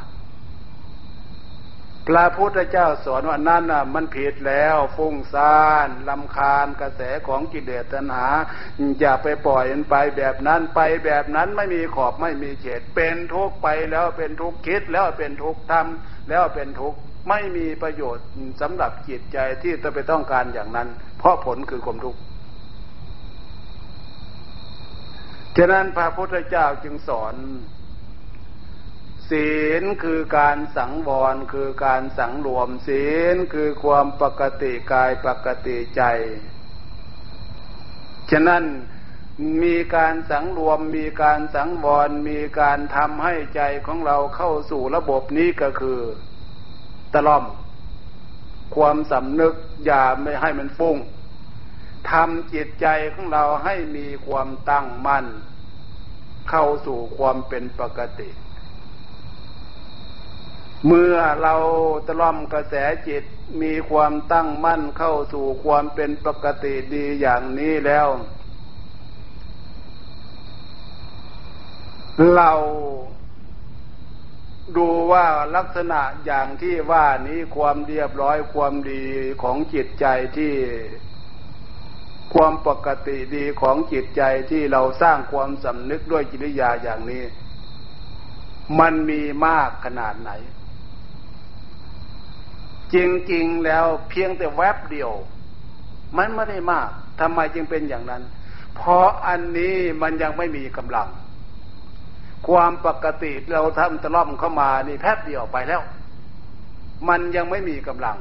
[2.07, 8.27] พระพุทธเจ้าสอนว่านั่นน่ะ มันผิดแล้วฟุ้งซ่านลำคาญกระแสของกิเลสตัณหา
[8.99, 16.97] อย่าไปปล่อยมันไปแบบนั้นไปแบบนั้นไม่มีขอบไม่มีเขตเป็นทุกข์ไปแล้วเป็นทุกข์คิดแล้วเป็นทุกข์ทำแล้วเป็นทุกข์
[17.29, 18.25] ไม่มีประโยชน์
[18.61, 20.87] สำหรับจิตใจที่จะไปต้องการอย่างนั้น
[21.19, 22.19] เพราะผลคือความทุกข์
[25.57, 27.35] ฉะนั้นพระพุทธเจ้าจึงสอน
[29.29, 29.49] ศี
[29.81, 36.03] ลคือการสังวรคือการสังรวม ศีลคือความปกติกายปกติใจ
[38.31, 38.63] ฉะนั้น
[39.63, 45.99] มีการสังรวมมีการสังวรมีการทำให้ใจของเราเข้าสู่ระบบนี้ก็คือ
[47.13, 47.45] ตะล่อม
[48.75, 49.53] ความสำนึก
[49.85, 50.97] อย่าไม่ให้มันฟุ้ง
[52.11, 55.25] ทำจิตใจของเราให้มีความตั้งมั่น
[56.49, 58.29] เข้าสู่ความเป็นปกติ
[60.87, 61.55] เมื่อเรา
[62.07, 62.75] ตล่อมกระแส
[63.07, 63.23] จิต
[63.61, 68.07] มีความตั้งมั่นเข้าสู่ความเป็นปกติดีอย่างนี้แล้ว
[72.35, 72.51] เรา
[74.77, 75.25] ดูว่า
[75.55, 79.05] ลักษณะอย่างที่ว่านี้ความเรียบร้อยความดี
[79.41, 80.05] ของจิตใจ
[80.37, 80.53] ที่
[82.33, 87.23] ความปกติดีของจิตใจที่เราสร้างความสำนึกด้วยจิตวิยาอย่างนี้
[88.79, 90.31] มันมีมากขนาดไหน
[92.93, 92.95] จ
[93.31, 95.11] ริงๆแล้วเพียงแต่แวบเดียว
[96.17, 98.23] มันไม่ได้มากทำไมจึงเป็นอย่างนั้น
[98.75, 101.09] เพราะอันนี้มันยังไม่มีกำลัง
[102.47, 105.81] ความปกติเราทำตะล่อมเข้ามานี่แป๊บเดียวไปแล้ว
[107.09, 108.17] มันยังไม่มีกำลัง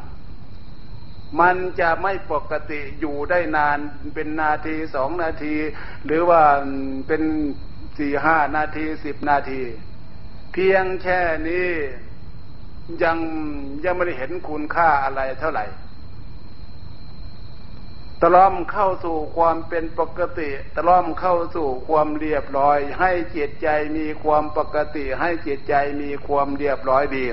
[1.40, 3.78] มันจะไม่ปกติอยู่ได้นาน
[4.14, 5.56] เป็นนาทีสองนาที
[6.04, 6.42] หรือว่า
[7.08, 7.22] เป็น
[7.98, 9.62] สี่ห้านาทีสิบนาที
[10.52, 11.70] เพียงแค่นี้
[13.02, 13.18] ยัง
[13.84, 15.66] ยังไม่ได้เห็นคุณค่าอะไรเท่าไหร่
[18.20, 27.24] ตล่อมเข้าสู่ความเป็นปกติ ตล่อมเข้าสู่ความเรียบร้อย ให้จิตใจมีความปกติ ให้จิตใจมีความเรียบร้อยดี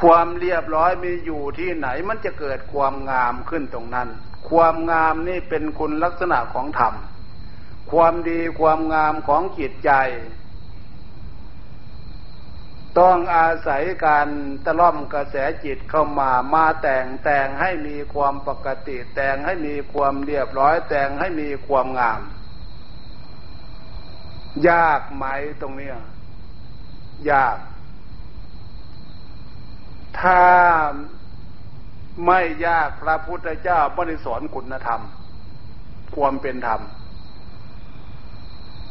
[0.00, 4.08] ความเรียบร้อยมีอยู่ที่ไหนมันจะเกิดความงามขึ้นตรงนั้น
[4.48, 6.94] ความงามนี่เป็นคุณลักษณะของธรรม
[7.90, 9.90] ความดีความงามของจิตใจ
[12.98, 14.28] ต้องอาศัยการ
[14.64, 22.20] ตะล่อมกระแสจิตเข้ามามาแต่งแต่งให้มีความปกติ แต่งให้มีความเรียบร้อย แต่งให้มีความงาม
[24.68, 25.24] ยากไหม
[25.60, 25.90] ตรงนี้
[27.30, 27.56] ยาก
[30.20, 30.42] ถ้า
[32.26, 35.00] ไม่ยากพระพุทธเจ้าไม่ได้สอนคุณธรรม
[36.16, 36.80] ความเป็นธรรม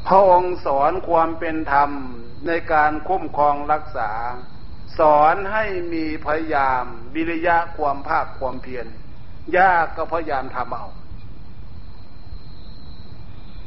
[0.08, 1.90] พระองค์สอนความเป็นธรรม
[2.48, 4.12] ในการคุ้มครองรักษา
[5.00, 6.84] สอนให้มีพยายาม
[7.16, 8.86] วิริยะความภาคความเพียร
[9.58, 10.88] ยากก็พยายามทำเอา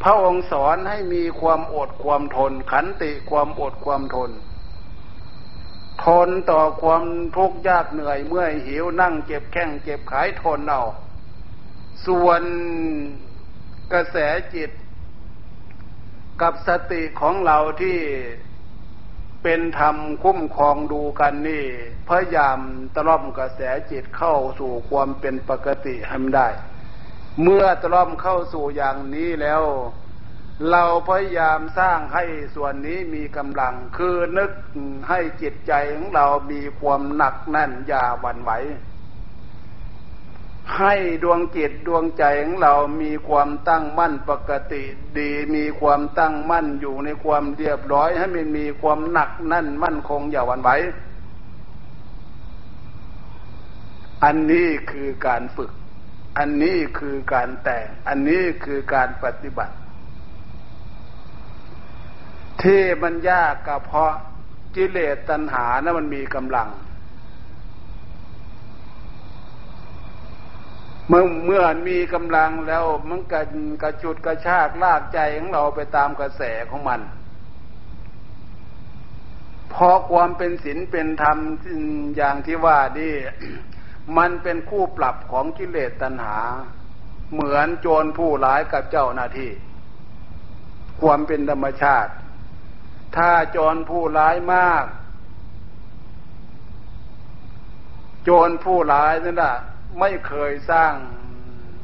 [0.02, 4.30] พระองค์สอนให้มีความอดความทน ขันติความอดความทน
[6.04, 7.04] ทนต่อความ
[7.36, 10.82] ทุกข์ยากเหนื่อยเมื่อยหิวนั่งเจ็บแข้งเจ็บขายทนเอา
[12.06, 12.42] ส่วน
[13.92, 14.16] กระแส
[14.54, 14.70] จิต
[16.42, 17.98] กับสติของเราที่
[19.42, 21.64] เป็นธรรมคุ้มครองดูกันนี่
[22.08, 22.58] พยายาม
[22.94, 26.48] ตล่อมกระแสจิตเข้าสู่ความเป็นปกติให้มันได้
[27.42, 29.62] เมื่อตล่อมเข้าสู่อย่างนี้แล้ว
[30.68, 34.52] เราพยายามสร้างให้ส่วนนี้มีกำลังคือนึก
[35.08, 38.52] ให้จิตใจของเรามีความหนักแน่นอย่าหวั่นไหว
[40.78, 44.82] ให้ดวงจิตดวงใจของเรามีความตั้งมั่นปกติ
[45.18, 50.70] ดี มีความตั้งมั่นอยู่ในความเรียบร้อย ให้มันมีความหนักแน่นมั่นคงอย่าหวั่นไหว
[54.24, 55.70] อันนี้คือการฝึก
[56.38, 59.74] อันนี้คือการแต่ง อันนี้คือการปฏิบัติ
[62.64, 64.12] ที่มันยากก็เพราะ
[64.76, 66.68] กิเลสตัณหานะมันมีกำลัง
[71.08, 73.42] เมื่อเมื่อมีกำลังแล้วมันกระ
[73.82, 77.00] กระจุดกระชากลากใจของเราไปตามกระแสของมัน
[79.72, 81.38] พอความเป็นศีลเป็นธรรม
[82.16, 83.14] อย่างที่ว่านี่
[84.16, 86.38] มันเป็นคู่ปรับของกิเลสตัณหา
[87.32, 89.50] เหมือนโจรผู้ร้ายกับเจ้าหน้าที่
[91.00, 92.12] ความเป็นธรรมชาติ
[93.16, 94.84] ถ้าโจรผู้ร้ายมาก
[98.24, 99.56] โจรผู้ร้ายนั่นแหละ
[100.00, 100.92] ไม่เคยสร้าง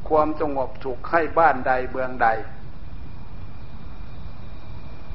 [0.09, 2.29] ความสงบสุขให้บ้านใดเมืองใด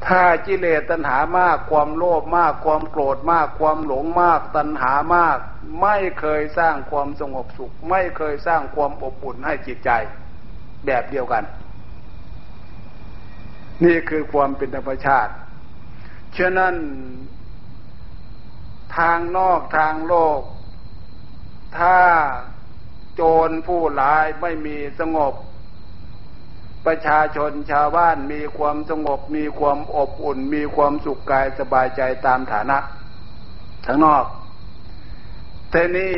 [0.08, 5.38] ถ้ากิเลตัณหามากความโลภมาก ความโกรธมาก ความหลงมาก ตัณหามาก
[5.82, 9.90] ไม่เคยสร้างความสงบสุข ไม่เคยสร้างความอบอุ่นให้จิตใจ
[10.86, 11.44] แบบเดียวกัน
[13.84, 15.34] นี่คือความเป็นธรรมชาติ
[16.38, 16.76] ฉะนั้น
[18.98, 20.42] ทางนอกทางโลก
[21.78, 21.98] ถ้า
[23.16, 25.34] โจรผู้ร้ายไม่มีสงบ
[26.86, 32.78] ประชาชนชาวบ้านมีความสงบ มีความอบอุ่น มีความสุขกายสบายใจตามฐานะ
[33.86, 34.26] ทั้งนอก
[35.72, 36.14] แต่นี่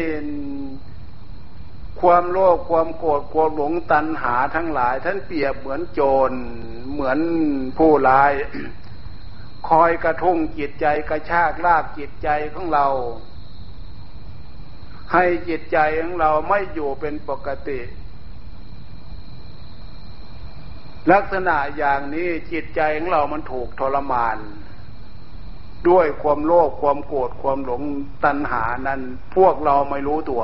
[2.02, 6.32] ความโลภความโกรธความหลงตัณหาทั้งหลาย ท่านเปรียบเหมือนโจร
[6.92, 7.20] เหมือน
[7.78, 8.32] ผู้ร้าย
[9.70, 12.88] คอยกระทุ่งจิตใจกระชากลากจิตใจของเรา
[15.14, 17.80] ให้จิตใจของเราไม่อยู่เป็นปกติ
[21.12, 24.38] ลักษณะอย่างนี้จิตใจของเรามันถูกทรมาน
[25.90, 27.82] ด้วยความโลภความโกรธความหลง
[28.26, 29.02] ตัณหานั้น
[29.36, 30.44] พวกเราไม่รู้ตัว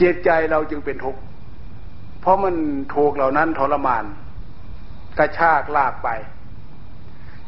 [0.00, 1.20] จิตใจเราจึงเป็นทุกข์
[2.20, 2.54] เพราะมัน
[2.94, 4.04] ถูกเหล่านั้นทรมาน
[5.18, 6.08] กระชากลากไป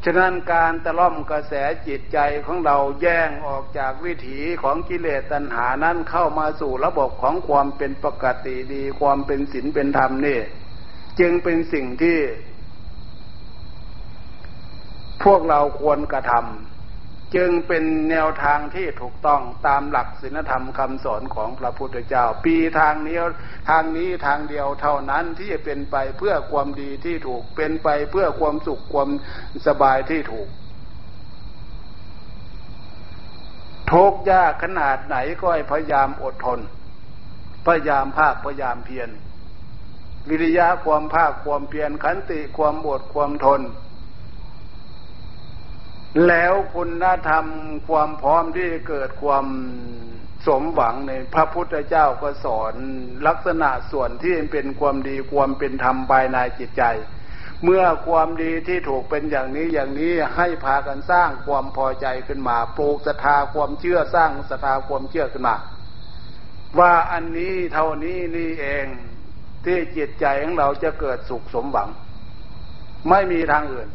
[0.05, 1.53] ฉะนั้นการตะล่อมกระแส
[1.87, 10.39] จิตใจของเราแย่งออกจากวิถีของกิเลสตัณหานั้นเข้ามาสู่ระบบของความเป็นปกติดี ความเป็นศีลเป็นธรรมนี่
[11.19, 12.19] จึงเป็นสิ่งที่
[15.23, 16.72] พวกเราควรกระทำ
[17.35, 23.17] จึงเป็นแนวทางที่ถูกต้องตามหลักศีลธรรมคำสอนของพระพุทธเจ้า ปีทางนี้
[23.69, 29.09] ทางนี้ทางเดียวเท่านั้นที่จะเป็นไปเพื่อความดีที่ถูกเป็นไปเพื่อความสุขความ
[29.67, 30.47] สบายที่ถูก
[33.91, 36.59] ทุกยากขนาดไหนก็ให้พยายามอดทน
[37.65, 39.09] พยายามภาคพยายามเพียร
[40.29, 43.61] วิริยะความภาคความเพียรขันติความอดความทน
[46.27, 47.45] แล้วคุณธรรม
[47.89, 49.45] ความพร้อมที่เกิดความ
[50.47, 52.73] สมหวังในพระพุทธเจ้าก็สอน
[53.27, 56.83] ลักษณะส่วนที่เป็นความดีความเป็นธรรมภายในจิตใจ
[57.63, 65.55] เมื่อความดีที่ถูกเป็นอย่างนี้อย่างนี้ให้พากันสร้างความพอใจขึ้นมาปลูกศรัทธาความเชื่อสร้างศรัทธาความเชื่อขึ้นมา
[66.79, 68.85] ว่าอันนี้เท่านี้นี่เอง
[69.65, 71.89] ที่จิตใจของเราจะเกิดสุขสมหวัง
[73.09, 73.89] ไม่มีทางอื่น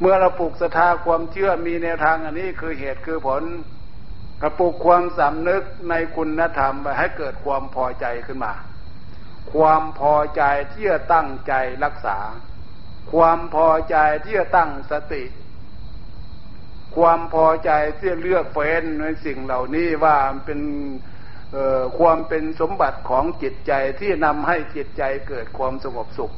[0.00, 3.42] เมื่อเราปลูกศรัทธาความเชื่อมีแนวทางอันนี้คือเหตุคือผล
[4.42, 8.54] กระปลูกความสำนึกในคุณธรรมไปให้เกิดความพอใจขึ้นมา
[9.52, 10.42] ความพอใจ
[10.72, 12.18] ที่จะตั้งใจรักษา
[13.12, 15.24] ความพอใจที่จะตั้งสติ
[16.96, 20.16] ความพอใจที่จะเลือกเฟ้นในสิ่งเหล่านี้ว่า
[20.46, 20.60] เป็น
[21.98, 26.34] ความเป็นสมบัติของจิตใจที่นำให้จิตใจเกิดความสงบสุข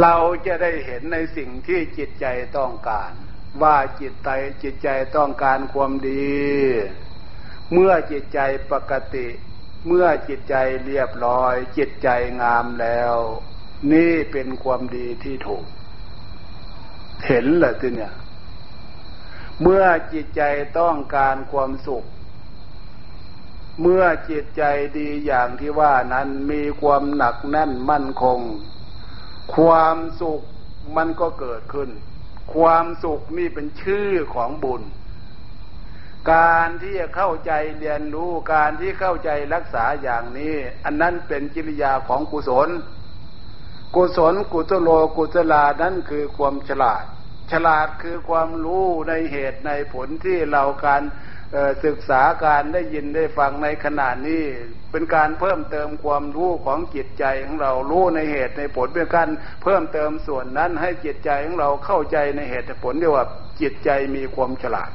[0.00, 0.14] เรา
[0.46, 2.26] จะได้เห็นในสิ่งที่จิตใจ
[2.58, 3.12] ต้องการ
[3.62, 4.30] ว่าจิตใจ
[4.62, 6.42] จิตใจต้องการความดี
[7.72, 8.40] เมื่อจิตใจ
[8.72, 9.28] ปกติ
[9.86, 12.08] เมื่อจิตใจเรียบร้อย จิตใจ
[12.42, 13.14] งามแล้ว
[13.92, 15.64] นี่เป็นความดีที่ถูก
[17.26, 18.12] เห็นเลยทีเนี่ย
[19.62, 20.42] เมื่อจิตใจ
[20.78, 22.04] ต้องการความสุข
[23.80, 24.62] เมื่อจิตใจ
[24.98, 28.40] ดีอย่างที่ว่านั้นมีความหนักแน่นมั่นคง
[29.56, 30.40] ความสุข
[30.96, 31.90] มันก็เกิดขึ้น
[32.54, 34.82] ความสุขนี่เป็นชื่อของบุญ
[36.32, 42.68] การที่จะเข้าใจเรียนรู้การที่เข้าใจรักษาอย่างนี้ อันนั้นเป็นกิริยาของกุศล
[43.94, 47.04] กุศลกุศโลกุศลานั้นคือความฉลาด
[47.50, 51.02] ฉลาดคือความรู้ในเหตุในผลที่เราการ
[51.84, 54.44] ศึกษาการได้ยินได้ฟังในขณะนี้
[54.90, 59.28] เป็นการเพิ่มเติมความรู้ของจิตใจของเรารู้ในเหตุในผลเป็นการ
[59.62, 63.26] เพิ่มเติมส่วนนั้นให้จิตใจของเราเข้าใจในเหตุผลเรียกว่า
[63.60, 64.90] จิตใจมีความฉลาด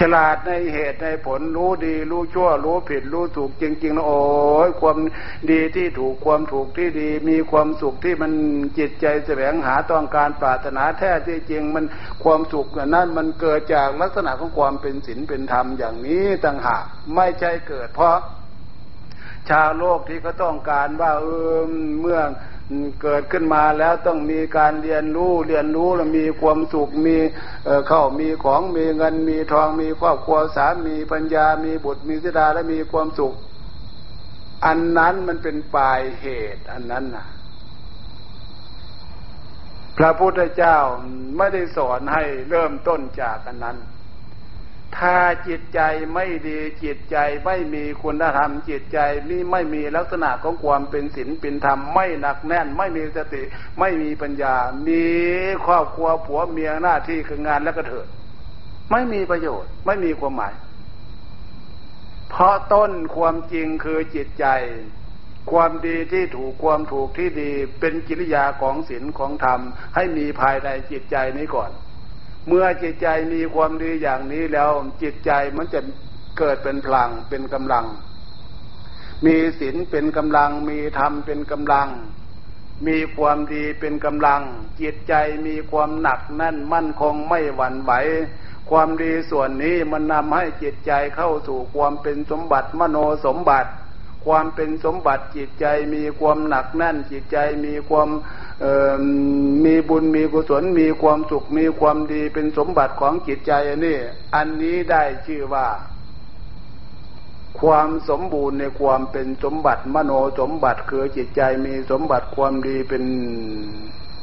[0.00, 4.20] ฉลาดในเหตุในผลรู้ดีรู้ชั่ว รู้ผิดรู้ถูกจริงๆนะโอ้
[4.66, 4.96] ยความ
[5.50, 8.32] ดีที่ถูกความถูกที่ดี มีความสุขที่มัน
[8.78, 11.84] จิตใจแสวงหาต้องการปรารถนาแท้ที่จริงมัน
[12.24, 16.84] ความสุขนั้นมันเกิดจากลักษณะของความเป็นศีลเป็นธรรมอย่างนี้ต่างหาก
[17.14, 18.16] ไม่ใช่เกิดเพราะ
[19.50, 21.58] ชาวโลกที่เขาต้องการว่าเออ
[22.00, 22.20] เมื่อ
[23.02, 27.16] เกิดขึ้นมาแล้วต้องมีการเรียนรู้เรียนรู้แล้วมีความสุขมี
[27.88, 33.34] เข้ามีของมีเงินมีทองมีครอบครัวสามีปัญญามีบุตรมีสิดาและมีความสุข
[34.64, 37.26] อันนั้นมันเป็นปลายเหตุ อันนั้นนะ
[39.98, 40.78] พระพุทธเจ้า
[41.36, 43.76] ไม่ได้สอนให้เริ่มต้นจากอันนั้น
[44.98, 45.16] ถ้า
[45.48, 45.80] จิตใจ
[46.14, 48.98] ไม่ดีจิตใจไม่มีคุณธรรม จิตใจ
[49.30, 53.42] นี่ไม่มีลักษณะของความเป็นศีลเป็นธรรมไม่หนักแน่น ไม่มีสติ
[53.80, 54.54] ไม่มีปัญญา
[54.88, 55.04] มี
[55.66, 58.06] ครอบครัวผัวเมียหน้าที่คืองานและก็เถิด
[58.90, 60.54] ไม่มีประโยชน์ ไม่มีความหมาย
[62.30, 64.46] เพราะต้นความจริงคือจิตใจ
[65.50, 69.60] ความดีที่ถูกความถูกที่ดีเป็นกิริยาของศีลของธรรม
[69.94, 71.70] ให้มีภายในจิตใจนี้ก่อน
[72.48, 74.70] เมื่อจิตใจมีความดีอย่างนี้แล้ว
[75.02, 75.80] จิตใจมันจะ
[76.38, 77.86] เกิดเป็นพลังเป็นกำลัง
[79.26, 81.88] มีศีลเป็นกำลัง มีธรรมเป็นกำลัง
[82.86, 84.42] มีความดีเป็นกำลัง
[84.80, 85.14] จิตใจ
[85.46, 87.92] มีความหนักแน่นมั่นคงไม่หวั่นไหว
[88.70, 93.70] ความดีส่วนนี้มันนำให้จิตใจเข้าสู่ความเป็นสมบัติมโนสมบัติ
[94.26, 98.08] ความเป็นสมบัติจิตใจมีความหนักแน่นจิตใจมีความ
[99.64, 103.98] มีบุญมีกุศลมีความสุขมีความดีเป็นสมบัติของจิตใจอันนี้
[104.34, 105.68] อันนี้ได้ชื่อว่า
[107.60, 113.04] ความสมบูรณ์ในความเป็นสมบัติมโนสมบัติคือจิตใจมีสมบัติความดีเป็น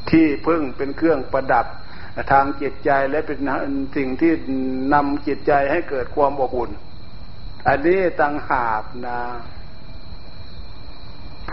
[0.10, 1.66] ที่พึ่งเป็นเครื่องประดับ
[2.32, 3.40] ทางจิตใจและเป็น
[3.96, 4.34] สิ่งที่
[4.94, 6.72] นำจิตใจให้เกิดความอบอุ่น
[7.68, 9.20] อันนี้ต่างหากนะ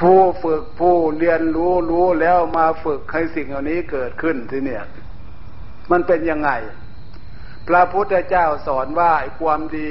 [0.01, 4.85] ผู้ฝึกผู้เรียนรู้รู้แล้วมาฝึกให้สิ่งเหล่านี้เกิดขึ้นที่เนี่ย
[5.91, 6.51] มันเป็นยังไง
[7.69, 9.91] พระพุทธเจ้าสอนว่าความดี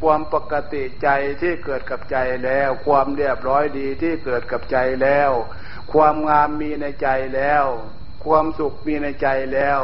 [0.00, 1.08] ความปกติใจ
[1.40, 5.30] ที่เกิดกับใจแล้ว ความเรียบร้อยดีที่เกิดกับใจแล้ว
[5.92, 7.64] ความงามมีในใจแล้ว
[8.24, 9.80] ความสุขมีในใจแล้ว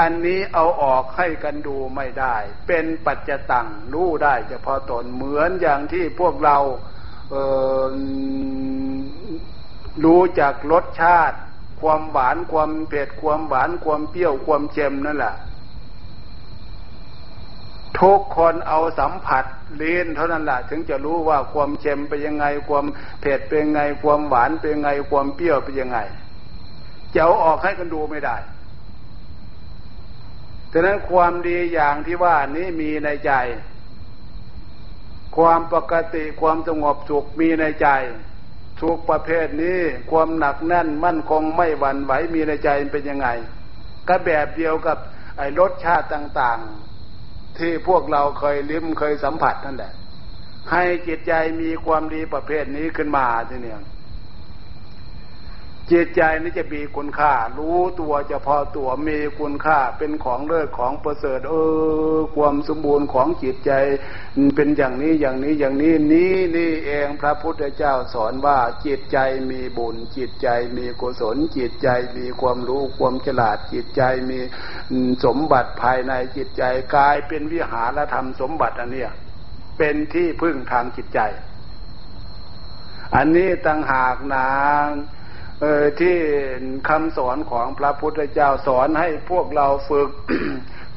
[0.00, 2.36] อันนี้เอาออกให้กันดูไม่ได้
[2.68, 6.58] เป็นปัจจตังรู้ได้เฉพาะตนเหมือนอย่างที่พวกเรา
[10.04, 11.38] รู้จากรสชาติ
[11.80, 15.34] ความหวานความเผ็ดความหวานความเปรี้ยวความเค็มนั่นแหละ
[18.00, 19.44] ทุกคนเอาสัมผัส
[19.76, 22.84] เลีนเท่านั้นแหละถึงจะรู้ว่าความเค็มเป็นยังไง ความ
[23.20, 25.98] เผ็ดเป็นยังไง ความหวานเป็นยังไง ความเปรี้ยวเป็นยังไง
[27.14, 28.36] จะเอาออกให้กันดูไม่ได้
[30.72, 33.32] ฉะนั้นความดีอย่างที่ว่านี้มีในใจ
[35.36, 37.88] ความปกติความสงบสุขมีในใจ
[38.82, 39.80] ทุกประเภทนี้
[40.10, 43.28] ความหนักแน่นมั่นคงไม่หวั่นไหวมีในใจเป็นยังไง
[44.08, 44.98] ก็แบบเดียวกับ
[45.38, 46.60] ไอ้รสชาติต่าง
[47.08, 49.92] ๆ ที่พวกเราเคยลิ้มเคยสัมผัสนั่นแหละ
[50.72, 53.80] ให้จิตใจมีความดีประเภทนี้ขึ้นมาทีเนี้ย
[55.92, 61.54] จิตใจนี่จะมีคุณค่า รู้ตัวจะพอตัวมีคุณค่าเป็นของเลิศของประเสริฐเอ
[62.16, 63.72] อ ความสมบูรณ์ของจิตใจ
[64.56, 69.18] เป็นอย่างนี้อย่างนี้อย่างนี้นี้นี่เองพระพุทธเจ้าสอนว่าจิตใจ
[69.50, 74.38] มีบุญ จิตใจมีกุศล จิตใจมีความรู้ความฉลาดจิตใจมี
[75.24, 76.62] สมบัติภายในจิตใจ
[76.94, 79.10] กลายเป็นวิหารธรรมสมบัติอันเนี้ย
[79.78, 81.20] เป็นที่พึ่งทางจิตใจ
[83.16, 84.52] อันนี้ต่างหากนา
[84.84, 84.86] ง
[85.64, 86.16] เออที่
[86.88, 90.10] คำสอนของพระพุทธเจ้าสอนให้พวกเราฝึก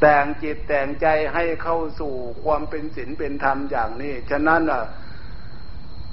[0.02, 2.14] แต่งจิตแต่งใจให้เข้าสู่
[2.44, 4.84] ความเป็นศีลเป็นธรรมอย่างนี้ ฉะนั้นอะ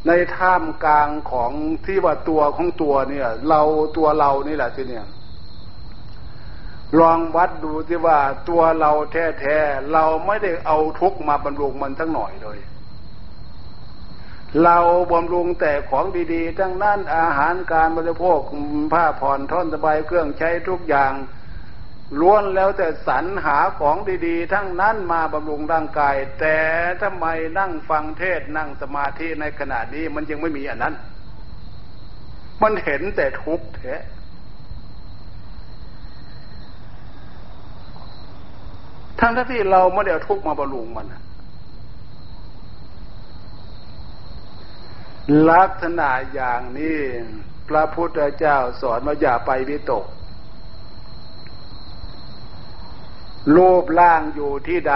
[0.06, 1.52] ในท่ามกลางของ
[1.86, 3.62] ที่ว่าตัวของตัวเนี่ย เรา
[3.96, 5.06] ตัวเรานี่แหละที่เนี่ย
[7.00, 12.58] ลองวัดดูที่ว่าตัวเราแท้ๆเราไม่ได้เอาทุกมาบรรลุมันทั้งหน่อยเลย
[14.64, 14.78] เรา
[15.12, 18.40] บำรุงแต่ของดีๆ ทั้งนั้นอาหารการบริโภค
[18.92, 21.12] ผ้าผ่อนท่อนสบายเครื่องใช้ทุกอย่าง
[22.20, 23.96] ล้วนแล้วแต่สรรหาของ
[24.26, 26.56] ดีๆ ทั้งนั้นมาบำรุงร่างกาย แต่
[27.02, 27.26] ทำไม
[27.58, 30.94] นั่งฟังเทศนั่งสมาธิในขณะนี้มันยังไม่มีอันนั้น
[32.62, 33.94] มันเห็นแต่ทุกข์แท้
[39.20, 41.06] ทั้งที่เราไม่ได้ทุกข์มาบำรุงมัน
[45.50, 47.00] ลักษณะอย่างนี้
[47.68, 50.04] พระพุทธเจ้าสอนว่าอย่าไปวิตก
[53.56, 54.94] รูปร่างอยู่ที่ใด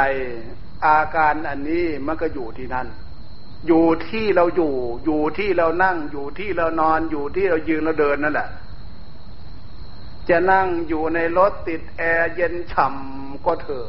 [0.87, 2.89] อาการอันนี้มันก็อยู่ที่นั่น
[3.67, 4.75] อยู่ที่เราอยู่
[5.05, 8.49] อยู่ที่เรานั่ง อยู่ที่เรานอน อยู่ที่เรายืนเราเดินนั่นแหละ
[10.29, 13.89] จะนั่งอยู่ในรถติดแอร์เย็นฉ่ำก็เถอะ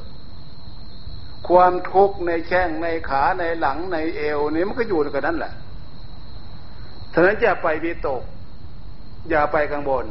[1.48, 5.54] ความทุกข์ในแข้งในขาในหลังในเอวนี่มันก็อยู่กันนั่นแหละ
[7.14, 8.22] ฉะนั้นอย่าไปวิตก
[9.30, 10.06] อย่าไปกังวล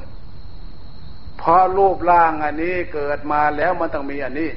[1.38, 4.50] เพราะรูปร่างอันนี้เกิดมาแล้วมันต้องมีอันนี้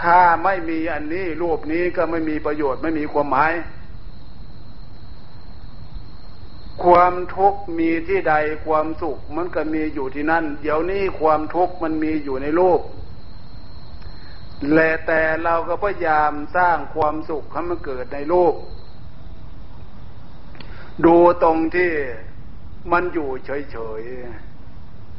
[0.00, 3.52] ถ้าไม่มีอันนี้ รูปนี้ก็ไม่มีประโยชน์ไม่มีความหมาย
[6.84, 8.34] ความทุกข์มีที่ใด
[8.66, 12.80] ความสุข มันก็มีอยู่ที่นั่น เดี๋ยวนี้ความทุกข์มันมีอยู่ในรูป
[14.74, 18.54] และแต่เราก็พยายามสร้างความสุขให้มันเกิดในรูป
[21.04, 21.92] ดูตรงที่
[22.92, 24.02] มันอยู่เฉย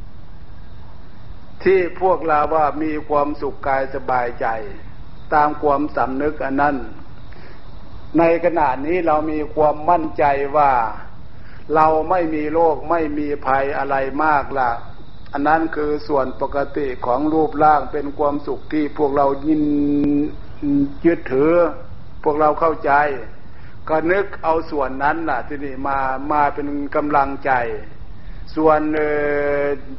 [0.04, 4.46] ๆ ที่พวกเราว่ามีความสุขกายสบายใจ
[5.34, 6.76] ตามความสำนึกอันนั้น
[8.18, 10.24] ในขณะนี้เรามีความมั่นใจ
[10.56, 10.72] ว่า
[11.74, 14.70] เราไม่มีโรคไม่มีภัยอะไรมากละ
[15.32, 19.64] อันนั้นคือส่วนปกติของรูปร่างเป็นความสุขที่พวกเรายิน
[21.06, 21.52] ยึดถือ
[22.24, 22.92] พวกเราเข้าใจ
[23.88, 25.98] ก็นึกเอาส่วนนั้นล่ะที่นี่มา
[26.32, 27.52] มาเป็นกำลังใจ
[28.56, 28.80] ส่วน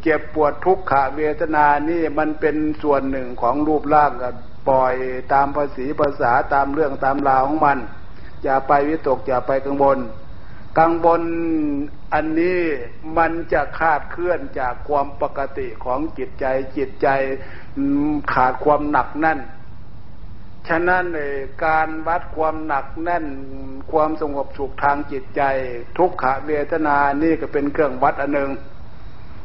[0.01, 4.29] เจ็บปวดทุกขเวทนานี่มันเป็นส่วนหนึ่งของรูปร่างก็
[4.69, 4.95] ปล่อย
[5.33, 7.79] ตามภาษีภาษาตามเรื่องตามราวของมัน
[8.43, 9.99] อย่าไปวิตกอย่าไปกังวล
[10.79, 11.21] กังวล
[12.13, 12.59] อันนี้
[13.17, 16.45] มันจะคาดเคลื่อนจากความปกติของจิตใจ
[16.77, 17.07] จิตใจ
[18.33, 19.39] ขาดความหนักแน่น
[20.67, 21.33] ฉะนั้นเลย
[21.65, 23.25] การวัดความหนักแน่น
[23.91, 25.41] ความสงบสุขทางจิตใจ
[25.97, 28.51] ทุกขเวทนานี่ก็เป็นเครื่องวัดอันหนึ่ง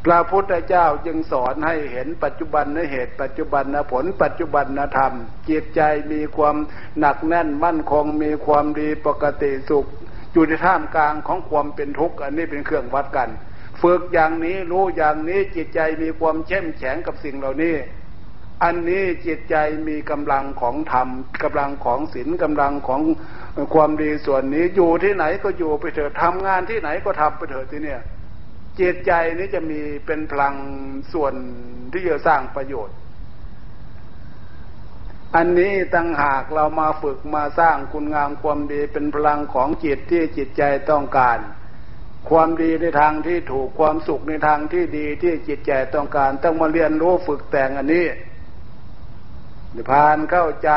[0.05, 5.15] พระพุทธเจ้าจึงสอนให้เห็นปัจจุบันนเหตุปัจจุบันนผลปัจจุบันนธรรม
[5.51, 5.81] จิตใจ
[6.13, 6.57] มีความ
[6.99, 9.87] หนักแน่นมั่นคงมีความดีปกติสุข
[10.33, 13.31] อยู่ในท่ามกลางของความเป็นทุกข์อันนี้เป็นเครื่องวัดกัน
[13.83, 17.77] ฝึกอย่างนี้รู้อย่างนี้จิตใจมีความเข้มแข็งกับสิ่งเหล่านี้
[18.65, 19.57] อันนี้จิตใจ
[19.89, 21.09] มีกำลังของธรรม
[21.43, 23.01] กำลังของศีลกำลังของ
[23.75, 28.01] ความดีส่วนนี้อยู่ที่ไหนก็อยู่ไปเถอะทำงานที่ไหนก็ทำไปเถอะที่เนี่ย
[28.81, 30.55] จิตใจนี้จะมีเป็นพลัง
[31.13, 31.35] ส่วน
[31.93, 32.97] ที่จะสร้างประโยชน์
[35.37, 41.39] อันนี้ตั้งหากเรามาฝึกมาสร้างคุณงามความดีเป็นพลังของจิตที่จิตใจต้องการ
[42.29, 48.07] ความดีในทางที่ถูกความสุขในทางที่ดีที่จิตใจต้องการ ต้องมาเรียนรู้ฝึกแต่งอันนี้
[49.91, 50.71] ผ่านเข้าใจ